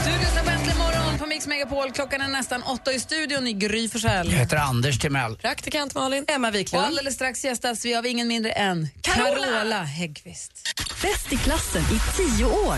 Du 0.04 0.10
lyssnar 0.10 0.42
på 0.42 0.50
på 0.50 0.59
Mix 1.40 1.46
Megapol. 1.46 1.90
Klockan 1.92 2.20
är 2.20 2.28
nästan 2.28 2.62
åtta 2.62 2.92
i 2.92 3.00
studion 3.00 3.46
i 3.46 3.52
Gry 3.52 3.88
Forssell. 3.88 4.32
Jag 4.32 4.38
heter 4.38 4.56
Anders 4.56 4.98
Timell. 4.98 5.36
Praktikant 5.36 5.94
Malin. 5.94 6.24
Emma 6.28 6.48
Och 6.48 6.54
Wiklund. 6.54 6.84
alldeles 6.84 7.14
strax 7.14 7.44
gästas 7.44 7.84
vi 7.84 7.94
av 7.94 8.06
ingen 8.06 8.28
mindre 8.28 8.52
än 8.52 8.88
Carola! 9.00 9.46
Carola 9.46 9.82
Häggkvist. 9.82 10.52
Bäst 11.02 11.32
i 11.32 11.36
klassen 11.36 11.82
i 11.82 12.16
tio 12.16 12.44
år. 12.44 12.76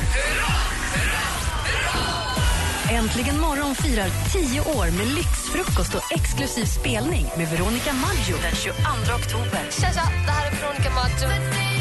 Äntligen 2.91 3.41
morgon 3.41 3.75
firar 3.75 4.09
tio 4.33 4.61
år 4.61 4.91
med 4.99 5.07
lyxfrukost 5.07 5.95
och 5.95 6.13
exklusiv 6.13 6.65
spelning 6.65 7.27
med 7.37 7.49
Veronica 7.49 7.93
Maggio 7.93 8.37
den 8.43 8.55
22 8.55 9.15
oktober. 9.15 9.61
Tja, 9.71 9.93
tja, 9.93 10.09
det 10.27 10.33
här 10.33 10.47
är 10.47 10.57
Veronica 10.61 10.91
Maggio. 10.91 11.72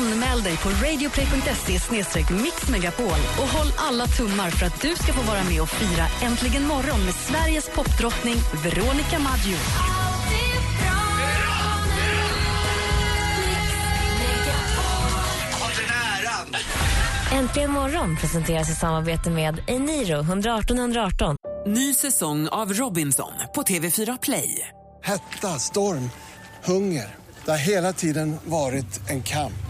Anmäl 0.00 0.42
dig 0.42 0.56
på 0.56 0.68
radioplay.se 0.68 2.32
mixmegapol 2.34 3.20
och 3.40 3.48
håll 3.48 3.72
alla 3.76 4.06
tummar 4.06 4.50
för 4.50 4.66
att 4.66 4.80
du 4.80 4.94
ska 4.94 5.12
få 5.12 5.22
vara 5.22 5.44
med 5.44 5.62
och 5.62 5.68
fira 5.68 6.04
Äntligen 6.22 6.66
morgon 6.66 7.04
med 7.04 7.14
Sveriges 7.14 7.68
popdrottning 7.68 8.34
Veronica 8.64 9.18
Maggio. 9.18 9.56
Äntligen 17.32 17.70
morgon 17.72 18.16
presenteras 18.16 18.70
i 18.70 18.74
samarbete 18.74 19.30
med 19.30 19.60
Eniro 19.66 20.20
118 20.20 20.78
118. 20.78 21.36
Ny 21.66 21.94
säsong 21.94 22.48
av 22.48 22.72
Robinson 22.72 23.32
på 23.54 23.62
TV4 23.62 24.18
Play. 24.22 24.68
Hetta, 25.02 25.48
storm, 25.48 26.10
hunger. 26.64 27.14
Det 27.44 27.50
har 27.50 27.58
hela 27.58 27.92
tiden 27.92 28.36
varit 28.44 29.10
en 29.10 29.22
kamp. 29.22 29.69